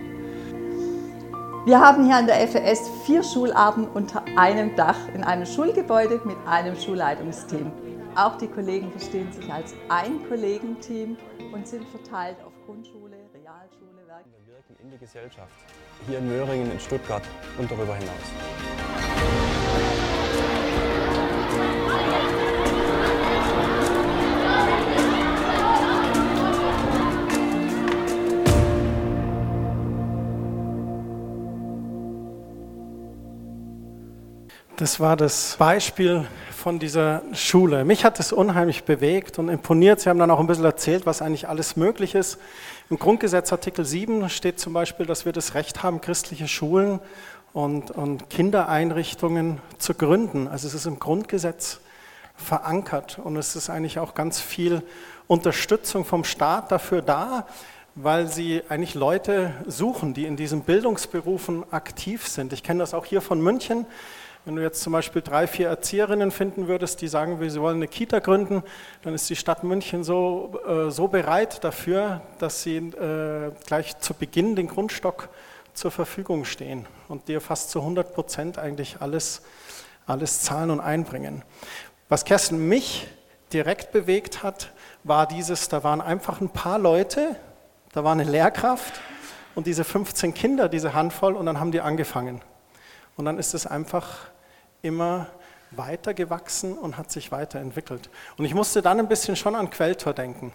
Wir 1.66 1.80
haben 1.80 2.06
hier 2.06 2.14
an 2.14 2.26
der 2.28 2.46
FES 2.46 2.88
vier 3.04 3.24
Schularten 3.24 3.88
unter 3.88 4.22
einem 4.36 4.76
Dach 4.76 5.08
in 5.12 5.24
einem 5.24 5.44
Schulgebäude 5.44 6.20
mit 6.24 6.36
einem 6.46 6.76
Schulleitungsteam. 6.76 7.72
Auch 8.14 8.38
die 8.38 8.46
Kollegen 8.46 8.92
verstehen 8.92 9.32
sich 9.32 9.52
als 9.52 9.74
ein 9.88 10.24
Kollegenteam 10.28 11.16
und 11.52 11.66
sind 11.66 11.84
verteilt 11.88 12.36
auf 12.46 12.52
Grundschule, 12.66 13.16
Realschule, 13.34 14.06
Werk. 14.06 14.26
Wir 14.44 14.54
wirken 14.54 14.76
in 14.80 14.92
die 14.92 14.98
Gesellschaft, 14.98 15.50
hier 16.06 16.18
in 16.18 16.28
Möhringen, 16.28 16.70
in 16.70 16.78
Stuttgart 16.78 17.24
und 17.58 17.68
darüber 17.68 17.96
hinaus. 17.96 18.14
Das 34.76 35.00
war 35.00 35.16
das 35.16 35.56
Beispiel 35.58 36.26
von 36.54 36.78
dieser 36.78 37.22
Schule. 37.32 37.86
Mich 37.86 38.04
hat 38.04 38.20
es 38.20 38.30
unheimlich 38.30 38.84
bewegt 38.84 39.38
und 39.38 39.48
imponiert. 39.48 40.00
Sie 40.00 40.10
haben 40.10 40.18
dann 40.18 40.30
auch 40.30 40.38
ein 40.38 40.46
bisschen 40.46 40.66
erzählt, 40.66 41.06
was 41.06 41.22
eigentlich 41.22 41.48
alles 41.48 41.76
möglich 41.76 42.14
ist. 42.14 42.36
Im 42.90 42.98
Grundgesetz 42.98 43.50
Artikel 43.52 43.86
7 43.86 44.28
steht 44.28 44.60
zum 44.60 44.74
Beispiel, 44.74 45.06
dass 45.06 45.24
wir 45.24 45.32
das 45.32 45.54
Recht 45.54 45.82
haben, 45.82 46.02
christliche 46.02 46.46
Schulen 46.46 47.00
und, 47.54 47.90
und 47.90 48.28
Kindereinrichtungen 48.28 49.62
zu 49.78 49.94
gründen. 49.94 50.46
Also 50.46 50.68
es 50.68 50.74
ist 50.74 50.84
im 50.84 50.98
Grundgesetz 50.98 51.80
verankert 52.34 53.18
und 53.18 53.38
es 53.38 53.56
ist 53.56 53.70
eigentlich 53.70 53.98
auch 53.98 54.12
ganz 54.12 54.42
viel 54.42 54.82
Unterstützung 55.26 56.04
vom 56.04 56.22
Staat 56.22 56.70
dafür 56.70 57.00
da, 57.00 57.46
weil 57.94 58.26
sie 58.26 58.62
eigentlich 58.68 58.92
Leute 58.92 59.54
suchen, 59.66 60.12
die 60.12 60.26
in 60.26 60.36
diesen 60.36 60.64
Bildungsberufen 60.64 61.64
aktiv 61.72 62.28
sind. 62.28 62.52
Ich 62.52 62.62
kenne 62.62 62.80
das 62.80 62.92
auch 62.92 63.06
hier 63.06 63.22
von 63.22 63.40
München. 63.40 63.86
Wenn 64.46 64.54
du 64.54 64.62
jetzt 64.62 64.80
zum 64.80 64.92
Beispiel 64.92 65.22
drei, 65.22 65.48
vier 65.48 65.66
Erzieherinnen 65.66 66.30
finden 66.30 66.68
würdest, 66.68 67.00
die 67.00 67.08
sagen, 67.08 67.36
sie 67.50 67.60
wollen 67.60 67.78
eine 67.78 67.88
Kita 67.88 68.20
gründen, 68.20 68.62
dann 69.02 69.12
ist 69.12 69.28
die 69.28 69.34
Stadt 69.34 69.64
München 69.64 70.04
so, 70.04 70.60
äh, 70.64 70.88
so 70.92 71.08
bereit 71.08 71.64
dafür, 71.64 72.20
dass 72.38 72.62
sie 72.62 72.76
äh, 72.76 73.50
gleich 73.66 73.98
zu 73.98 74.14
Beginn 74.14 74.54
den 74.54 74.68
Grundstock 74.68 75.30
zur 75.74 75.90
Verfügung 75.90 76.44
stehen 76.44 76.86
und 77.08 77.26
dir 77.26 77.40
fast 77.40 77.70
zu 77.70 77.80
100 77.80 78.14
Prozent 78.14 78.56
eigentlich 78.56 78.98
alles, 79.00 79.42
alles 80.06 80.42
zahlen 80.42 80.70
und 80.70 80.78
einbringen. 80.78 81.42
Was 82.08 82.24
Kerstin 82.24 82.68
mich 82.68 83.08
direkt 83.52 83.90
bewegt 83.90 84.44
hat, 84.44 84.70
war 85.02 85.26
dieses, 85.26 85.68
da 85.68 85.82
waren 85.82 86.00
einfach 86.00 86.40
ein 86.40 86.50
paar 86.50 86.78
Leute, 86.78 87.34
da 87.92 88.04
war 88.04 88.12
eine 88.12 88.22
Lehrkraft, 88.22 88.94
und 89.56 89.66
diese 89.66 89.82
15 89.82 90.34
Kinder, 90.34 90.68
diese 90.68 90.94
Handvoll, 90.94 91.34
und 91.34 91.46
dann 91.46 91.58
haben 91.58 91.72
die 91.72 91.80
angefangen. 91.80 92.42
Und 93.16 93.24
dann 93.24 93.38
ist 93.38 93.54
es 93.54 93.66
einfach 93.66 94.28
immer 94.86 95.26
weiter 95.72 96.14
gewachsen 96.14 96.78
und 96.78 96.96
hat 96.96 97.10
sich 97.10 97.32
weiterentwickelt. 97.32 98.08
Und 98.38 98.44
ich 98.44 98.54
musste 98.54 98.82
dann 98.82 98.98
ein 98.98 99.08
bisschen 99.08 99.36
schon 99.36 99.54
an 99.54 99.70
Quelltor 99.70 100.14
denken, 100.14 100.52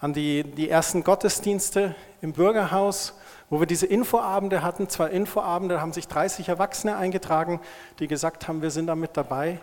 an 0.00 0.12
die, 0.12 0.44
die 0.44 0.70
ersten 0.70 1.04
Gottesdienste 1.04 1.94
im 2.22 2.32
Bürgerhaus, 2.32 3.14
wo 3.50 3.60
wir 3.60 3.66
diese 3.66 3.86
Infoabende 3.86 4.62
hatten, 4.62 4.88
zwei 4.88 5.10
Infoabende, 5.10 5.76
da 5.76 5.80
haben 5.80 5.92
sich 5.92 6.08
30 6.08 6.48
Erwachsene 6.48 6.96
eingetragen, 6.96 7.60
die 7.98 8.08
gesagt 8.08 8.48
haben, 8.48 8.62
wir 8.62 8.70
sind 8.70 8.86
da 8.86 8.94
mit 8.94 9.16
dabei. 9.16 9.58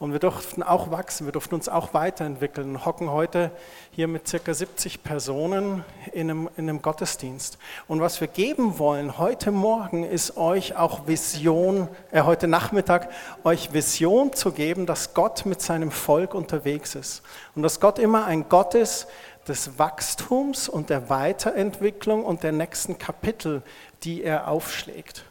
Und 0.00 0.12
wir 0.12 0.18
durften 0.18 0.64
auch 0.64 0.90
wachsen, 0.90 1.24
wir 1.24 1.32
durften 1.32 1.54
uns 1.54 1.68
auch 1.68 1.94
weiterentwickeln, 1.94 2.84
hocken 2.84 3.10
heute 3.10 3.52
hier 3.92 4.08
mit 4.08 4.26
circa 4.26 4.52
70 4.52 5.04
Personen 5.04 5.84
in 6.12 6.30
einem, 6.30 6.50
in 6.56 6.68
einem 6.68 6.82
Gottesdienst. 6.82 7.58
Und 7.86 8.00
was 8.00 8.20
wir 8.20 8.26
geben 8.26 8.80
wollen 8.80 9.18
heute 9.18 9.52
Morgen 9.52 10.02
ist 10.02 10.36
euch 10.36 10.74
auch 10.76 11.06
Vision, 11.06 11.86
äh, 12.10 12.22
heute 12.22 12.48
Nachmittag, 12.48 13.08
euch 13.44 13.72
Vision 13.72 14.32
zu 14.32 14.50
geben, 14.50 14.84
dass 14.86 15.14
Gott 15.14 15.46
mit 15.46 15.62
seinem 15.62 15.92
Volk 15.92 16.34
unterwegs 16.34 16.96
ist. 16.96 17.22
Und 17.54 17.62
dass 17.62 17.78
Gott 17.78 18.00
immer 18.00 18.24
ein 18.24 18.48
Gott 18.48 18.74
ist 18.74 19.06
des 19.46 19.78
Wachstums 19.78 20.68
und 20.68 20.90
der 20.90 21.08
Weiterentwicklung 21.08 22.24
und 22.24 22.42
der 22.42 22.52
nächsten 22.52 22.98
Kapitel, 22.98 23.62
die 24.02 24.24
er 24.24 24.48
aufschlägt. 24.48 25.24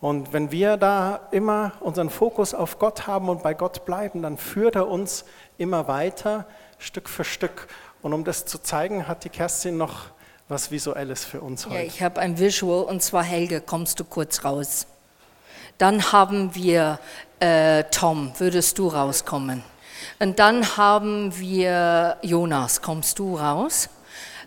Und 0.00 0.32
wenn 0.32 0.52
wir 0.52 0.76
da 0.76 1.20
immer 1.32 1.72
unseren 1.80 2.08
Fokus 2.08 2.54
auf 2.54 2.78
Gott 2.78 3.06
haben 3.06 3.28
und 3.28 3.42
bei 3.42 3.54
Gott 3.54 3.84
bleiben, 3.84 4.22
dann 4.22 4.38
führt 4.38 4.76
er 4.76 4.88
uns 4.88 5.24
immer 5.56 5.88
weiter, 5.88 6.46
Stück 6.78 7.08
für 7.08 7.24
Stück. 7.24 7.66
Und 8.00 8.12
um 8.12 8.22
das 8.22 8.46
zu 8.46 8.58
zeigen, 8.58 9.08
hat 9.08 9.24
die 9.24 9.28
Kerstin 9.28 9.76
noch 9.76 10.06
was 10.48 10.70
Visuelles 10.70 11.24
für 11.24 11.40
uns 11.40 11.66
heute. 11.66 11.74
Ja, 11.74 11.82
ich 11.82 12.02
habe 12.02 12.20
ein 12.20 12.38
Visual 12.38 12.84
und 12.84 13.02
zwar 13.02 13.24
Helge, 13.24 13.60
kommst 13.60 13.98
du 13.98 14.04
kurz 14.04 14.44
raus. 14.44 14.86
Dann 15.78 16.12
haben 16.12 16.54
wir 16.54 16.98
äh, 17.40 17.84
Tom, 17.90 18.32
würdest 18.38 18.78
du 18.78 18.88
rauskommen? 18.88 19.62
Und 20.20 20.38
dann 20.38 20.76
haben 20.76 21.38
wir 21.38 22.16
Jonas, 22.22 22.82
kommst 22.82 23.18
du 23.18 23.36
raus? 23.36 23.88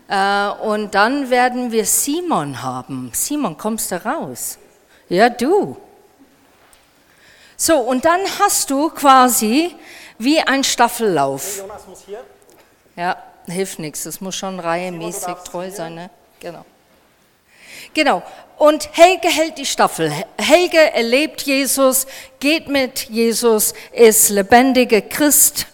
Äh, 0.08 0.48
und 0.48 0.94
dann 0.94 1.30
werden 1.30 1.72
wir 1.72 1.84
Simon 1.84 2.62
haben. 2.62 3.10
Simon, 3.14 3.56
kommst 3.56 3.92
du 3.92 4.04
raus? 4.04 4.58
Ja, 5.12 5.28
du. 5.28 5.76
So, 7.54 7.76
und 7.80 8.06
dann 8.06 8.22
hast 8.38 8.70
du 8.70 8.88
quasi 8.88 9.76
wie 10.16 10.40
ein 10.40 10.64
Staffellauf. 10.64 11.58
Jonas 11.58 11.86
muss 11.86 12.02
hier. 12.06 12.24
Ja, 12.96 13.22
hilft 13.46 13.78
nichts. 13.78 14.04
Das 14.04 14.22
muss 14.22 14.34
schon 14.34 14.58
reihemäßig 14.58 15.34
treu 15.44 15.70
sein. 15.70 15.96
Ne? 15.96 16.10
Genau. 16.40 16.64
Genau. 17.92 18.22
Und 18.56 18.88
Helge 18.96 19.28
hält 19.28 19.58
die 19.58 19.66
Staffel. 19.66 20.10
Helge 20.38 20.78
erlebt 20.78 21.42
Jesus, 21.42 22.06
geht 22.40 22.68
mit 22.68 23.10
Jesus, 23.10 23.74
ist 23.92 24.30
lebendiger 24.30 25.02
Christ 25.02 25.66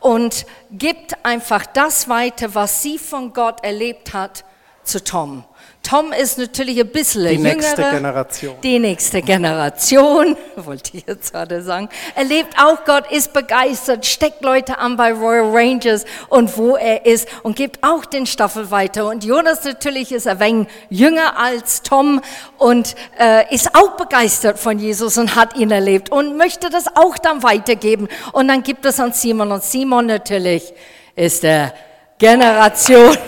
und 0.00 0.46
gibt 0.70 1.22
einfach 1.22 1.66
das 1.66 2.08
weiter, 2.08 2.54
was 2.54 2.82
sie 2.82 2.96
von 2.96 3.34
Gott 3.34 3.62
erlebt 3.62 4.14
hat, 4.14 4.42
zu 4.86 5.02
Tom. 5.02 5.44
Tom 5.82 6.12
ist 6.12 6.36
natürlich 6.36 6.80
ein 6.80 6.88
bisschen 6.88 7.22
Die 7.26 7.34
jüngere. 7.34 7.54
nächste 7.54 7.82
Generation. 7.82 8.60
Die 8.60 8.78
nächste 8.80 9.22
Generation, 9.22 10.36
wollte 10.56 10.96
ich 10.96 11.04
jetzt 11.06 11.32
gerade 11.32 11.62
sagen, 11.62 11.88
erlebt 12.16 12.56
auch 12.58 12.84
Gott, 12.84 13.04
ist 13.12 13.32
begeistert, 13.32 14.04
steckt 14.04 14.42
Leute 14.42 14.78
an 14.78 14.96
bei 14.96 15.12
Royal 15.12 15.48
Rangers 15.56 16.04
und 16.28 16.56
wo 16.58 16.74
er 16.74 17.06
ist 17.06 17.28
und 17.44 17.54
gibt 17.54 17.84
auch 17.84 18.04
den 18.04 18.26
Staffel 18.26 18.72
weiter. 18.72 19.06
Und 19.08 19.24
Jonas 19.24 19.62
natürlich 19.62 20.10
ist 20.10 20.26
ein 20.26 20.40
wenig 20.40 20.66
jünger 20.90 21.38
als 21.38 21.82
Tom 21.82 22.20
und 22.58 22.96
äh, 23.20 23.54
ist 23.54 23.76
auch 23.76 23.96
begeistert 23.96 24.58
von 24.58 24.80
Jesus 24.80 25.16
und 25.18 25.36
hat 25.36 25.56
ihn 25.56 25.70
erlebt 25.70 26.10
und 26.10 26.36
möchte 26.36 26.68
das 26.68 26.86
auch 26.96 27.16
dann 27.16 27.44
weitergeben. 27.44 28.08
Und 28.32 28.48
dann 28.48 28.64
gibt 28.64 28.84
es 28.86 28.98
an 28.98 29.12
Simon 29.12 29.52
und 29.52 29.62
Simon 29.62 30.06
natürlich 30.06 30.74
ist 31.14 31.44
der 31.44 31.72
Generation. 32.18 33.16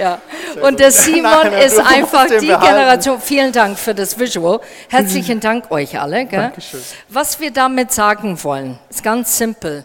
Ja. 0.00 0.18
Und 0.62 0.80
der 0.80 0.90
Simon 0.90 1.22
Nein, 1.22 1.52
nein, 1.52 1.62
ist 1.62 1.78
einfach 1.78 2.26
die 2.26 2.46
behalten. 2.46 2.64
Generation. 2.64 3.20
Vielen 3.20 3.52
Dank 3.52 3.78
für 3.78 3.94
das 3.94 4.18
Visual. 4.18 4.60
Herzlichen 4.88 5.40
Dank 5.40 5.70
euch 5.70 6.00
alle. 6.00 6.26
Was 7.08 7.38
wir 7.38 7.50
damit 7.50 7.92
sagen 7.92 8.42
wollen, 8.42 8.78
ist 8.88 9.02
ganz 9.02 9.36
simpel. 9.36 9.84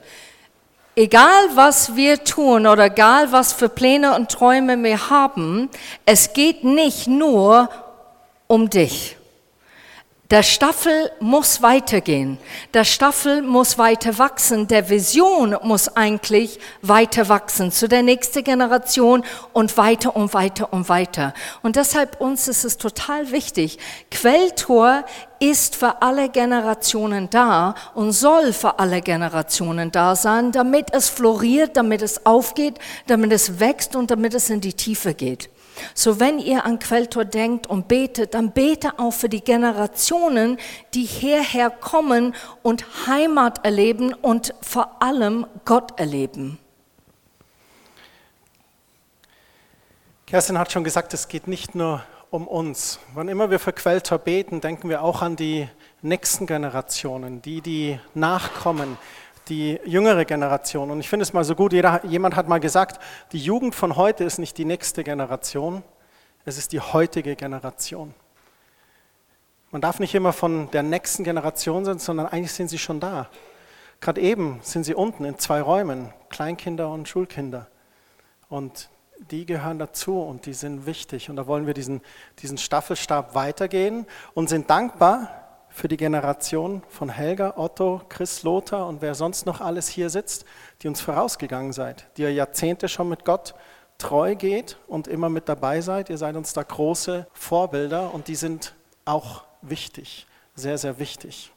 Egal 0.96 1.50
was 1.56 1.98
wir 1.98 2.24
tun 2.24 2.66
oder 2.66 2.86
egal 2.86 3.34
was 3.34 3.52
für 3.52 3.68
Pläne 3.68 4.16
und 4.16 4.32
Träume 4.32 4.82
wir 4.82 5.10
haben, 5.10 5.70
es 6.06 6.32
geht 6.32 6.64
nicht 6.64 7.08
nur 7.08 7.70
um 8.48 8.70
dich. 8.70 9.18
Der 10.32 10.42
Staffel 10.42 11.12
muss 11.20 11.62
weitergehen. 11.62 12.40
Der 12.74 12.84
Staffel 12.84 13.44
muss 13.44 13.78
weiter 13.78 14.18
wachsen. 14.18 14.68
Der 14.68 14.90
Vision 14.90 15.56
muss 15.62 15.96
eigentlich 15.96 16.60
weiter 16.82 17.30
wachsen 17.30 17.72
zu 17.72 17.88
der 17.88 18.02
nächsten 18.02 18.44
Generation 18.44 19.24
und 19.54 19.78
weiter 19.78 20.16
und 20.16 20.34
weiter 20.34 20.74
und 20.74 20.90
weiter. 20.90 21.36
Und 21.62 21.76
deshalb 21.76 22.20
uns 22.20 22.48
ist 22.48 22.66
es 22.66 22.80
total 22.80 23.32
wichtig. 23.32 23.78
Quelltor 24.10 25.04
ist 25.38 25.76
für 25.76 26.02
alle 26.02 26.30
Generationen 26.30 27.30
da 27.30 27.76
und 27.94 28.12
soll 28.12 28.52
für 28.52 28.80
alle 28.80 29.02
Generationen 29.02 29.92
da 29.92 30.16
sein, 30.16 30.52
damit 30.52 30.92
es 30.92 31.08
floriert, 31.08 31.78
damit 31.78 32.02
es 32.02 32.26
aufgeht, 32.26 32.80
damit 33.06 33.32
es 33.32 33.60
wächst 33.60 33.96
und 33.96 34.10
damit 34.10 34.34
es 34.34 34.50
in 34.50 34.60
die 34.60 34.74
Tiefe 34.74 35.14
geht. 35.14 35.52
So 35.94 36.20
wenn 36.20 36.40
ihr 36.40 36.66
an 36.66 36.80
Quelltor 36.80 37.26
denkt 37.26 37.68
und 37.68 37.88
betet, 37.88 38.34
dann 38.34 38.52
bete 38.52 39.00
auch 39.00 39.14
für 39.14 39.30
die 39.30 39.42
Generationen, 39.42 40.58
die 40.94 41.04
hierher 41.04 41.70
kommen 41.70 42.36
und 42.64 43.08
Heimat 43.08 43.66
erleben 43.66 44.14
und 44.14 44.54
vor 44.62 45.02
allem 45.02 45.46
Gott 45.66 46.00
erleben. 46.00 46.60
Kerstin 50.26 50.58
hat 50.58 50.72
schon 50.72 50.84
gesagt, 50.84 51.14
es 51.14 51.28
geht 51.28 51.48
nicht 51.48 51.76
nur 51.76 52.04
um 52.32 52.48
uns. 52.48 53.00
Wann 53.14 53.30
immer 53.30 53.52
wir 53.52 53.60
für 53.60 53.74
Quelltor 53.74 54.18
beten, 54.18 54.60
denken 54.60 54.90
wir 54.90 55.04
auch 55.04 55.22
an 55.22 55.36
die 55.36 55.70
nächsten 56.02 56.48
Generationen, 56.48 57.42
die, 57.42 57.62
die 57.62 58.00
nachkommen, 58.14 58.98
die 59.48 59.80
jüngere 59.86 60.26
Generation. 60.26 60.92
Und 60.92 61.00
ich 61.00 61.10
finde 61.10 61.24
es 61.24 61.34
mal 61.34 61.44
so 61.44 61.56
gut, 61.56 61.74
jeder, 61.74 62.04
jemand 62.06 62.36
hat 62.36 62.48
mal 62.48 62.60
gesagt, 62.60 63.00
die 63.32 63.40
Jugend 63.40 63.76
von 63.76 63.96
heute 63.96 64.24
ist 64.24 64.40
nicht 64.40 64.58
die 64.58 64.66
nächste 64.66 65.04
Generation, 65.04 65.84
es 66.46 66.58
ist 66.58 66.72
die 66.72 66.80
heutige 66.80 67.36
Generation. 67.36 68.14
Man 69.72 69.82
darf 69.82 70.00
nicht 70.00 70.16
immer 70.16 70.32
von 70.32 70.70
der 70.72 70.84
nächsten 70.84 71.24
Generation 71.24 71.86
sein, 71.86 72.00
sondern 72.00 72.28
eigentlich 72.28 72.54
sind 72.54 72.70
sie 72.70 72.78
schon 72.78 73.00
da. 73.00 73.30
Gerade 74.00 74.22
eben 74.22 74.60
sind 74.62 74.84
sie 74.84 74.94
unten 74.94 75.26
in 75.26 75.38
zwei 75.40 75.62
Räumen, 75.62 76.14
Kleinkinder 76.30 76.90
und 76.90 77.08
Schulkinder. 77.08 77.68
Und 78.50 78.90
die 79.32 79.46
gehören 79.46 79.80
dazu 79.80 80.22
und 80.22 80.46
die 80.46 80.54
sind 80.54 80.86
wichtig. 80.86 81.30
Und 81.30 81.36
da 81.36 81.48
wollen 81.48 81.68
wir 81.68 81.74
diesen, 81.74 82.02
diesen 82.40 82.58
Staffelstab 82.58 83.34
weitergehen 83.34 84.06
und 84.34 84.50
sind 84.50 84.70
dankbar 84.70 85.45
für 85.76 85.90
die 85.90 85.98
Generation 85.98 86.84
von 86.88 87.10
Helga, 87.10 87.56
Otto, 87.58 88.00
Chris, 88.08 88.44
Lothar 88.44 88.88
und 88.88 89.02
wer 89.02 89.14
sonst 89.14 89.46
noch 89.46 89.60
alles 89.60 89.90
hier 89.90 90.10
sitzt, 90.10 90.46
die 90.82 90.88
uns 90.88 91.02
vorausgegangen 91.02 91.74
seid, 91.74 92.08
die 92.16 92.22
ihr 92.22 92.34
Jahrzehnte 92.34 92.88
schon 92.88 93.10
mit 93.10 93.26
Gott 93.26 93.56
treu 93.98 94.36
geht 94.36 94.78
und 94.88 95.10
immer 95.10 95.28
mit 95.28 95.50
dabei 95.50 95.82
seid. 95.82 96.10
Ihr 96.10 96.18
seid 96.18 96.38
uns 96.38 96.54
da 96.54 96.64
große 96.64 97.28
Vorbilder 97.34 98.14
und 98.14 98.30
die 98.30 98.36
sind 98.36 98.74
auch 99.04 99.44
wichtig, 99.62 100.28
sehr, 100.56 100.78
sehr 100.78 100.98
wichtig. 100.98 101.52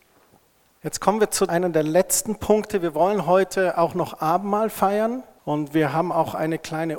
Jetzt 0.83 1.00
kommen 1.00 1.20
wir 1.20 1.31
zu 1.31 1.46
einem 1.46 1.72
der 1.72 1.85
letzten 1.85 2.40
Punkte. 2.40 2.82
Wir 2.82 2.97
wollen 2.97 3.24
heute 3.24 3.78
auch 3.78 3.95
noch 3.95 4.20
Abendmahl 4.20 4.68
feiern 4.68 5.22
und 5.45 5.74
wir 5.74 5.93
haben 5.93 6.11
auch 6.11 6.34
eine 6.34 6.59
kleine 6.59 6.99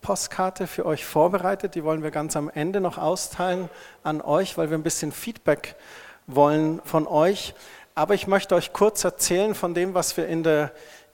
Umfrage-Postkarte 0.00 0.66
für 0.66 0.86
euch 0.86 1.04
vorbereitet. 1.04 1.74
Die 1.74 1.84
wollen 1.84 2.02
wir 2.02 2.10
ganz 2.10 2.36
am 2.36 2.48
Ende 2.48 2.80
noch 2.80 2.98
austeilen 2.98 3.68
an 4.02 4.20
euch, 4.20 4.56
weil 4.56 4.70
wir 4.70 4.78
ein 4.78 4.82
bisschen 4.82 5.12
Feedback 5.12 5.76
wollen 6.26 6.80
von 6.84 7.06
euch. 7.06 7.54
Aber 7.94 8.14
ich 8.14 8.26
möchte 8.26 8.54
euch 8.54 8.72
kurz 8.72 9.04
erzählen 9.04 9.54
von 9.54 9.74
dem, 9.74 9.94
was 9.94 10.16
wir 10.16 10.26
in 10.26 10.42
der 10.42 10.72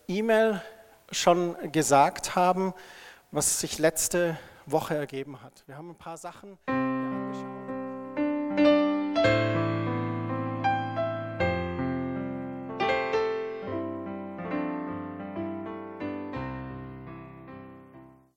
E-Mail 0.09 0.63
schon 1.11 1.57
gesagt 1.73 2.37
haben, 2.37 2.75
was 3.33 3.61
sich 3.61 3.79
letzte 3.79 4.39
Woche 4.67 4.95
ergeben 4.95 5.43
hat. 5.43 5.65
Wir 5.67 5.77
haben 5.77 5.91
ein 5.91 5.97
paar 5.97 6.17
Sachen. 6.17 6.59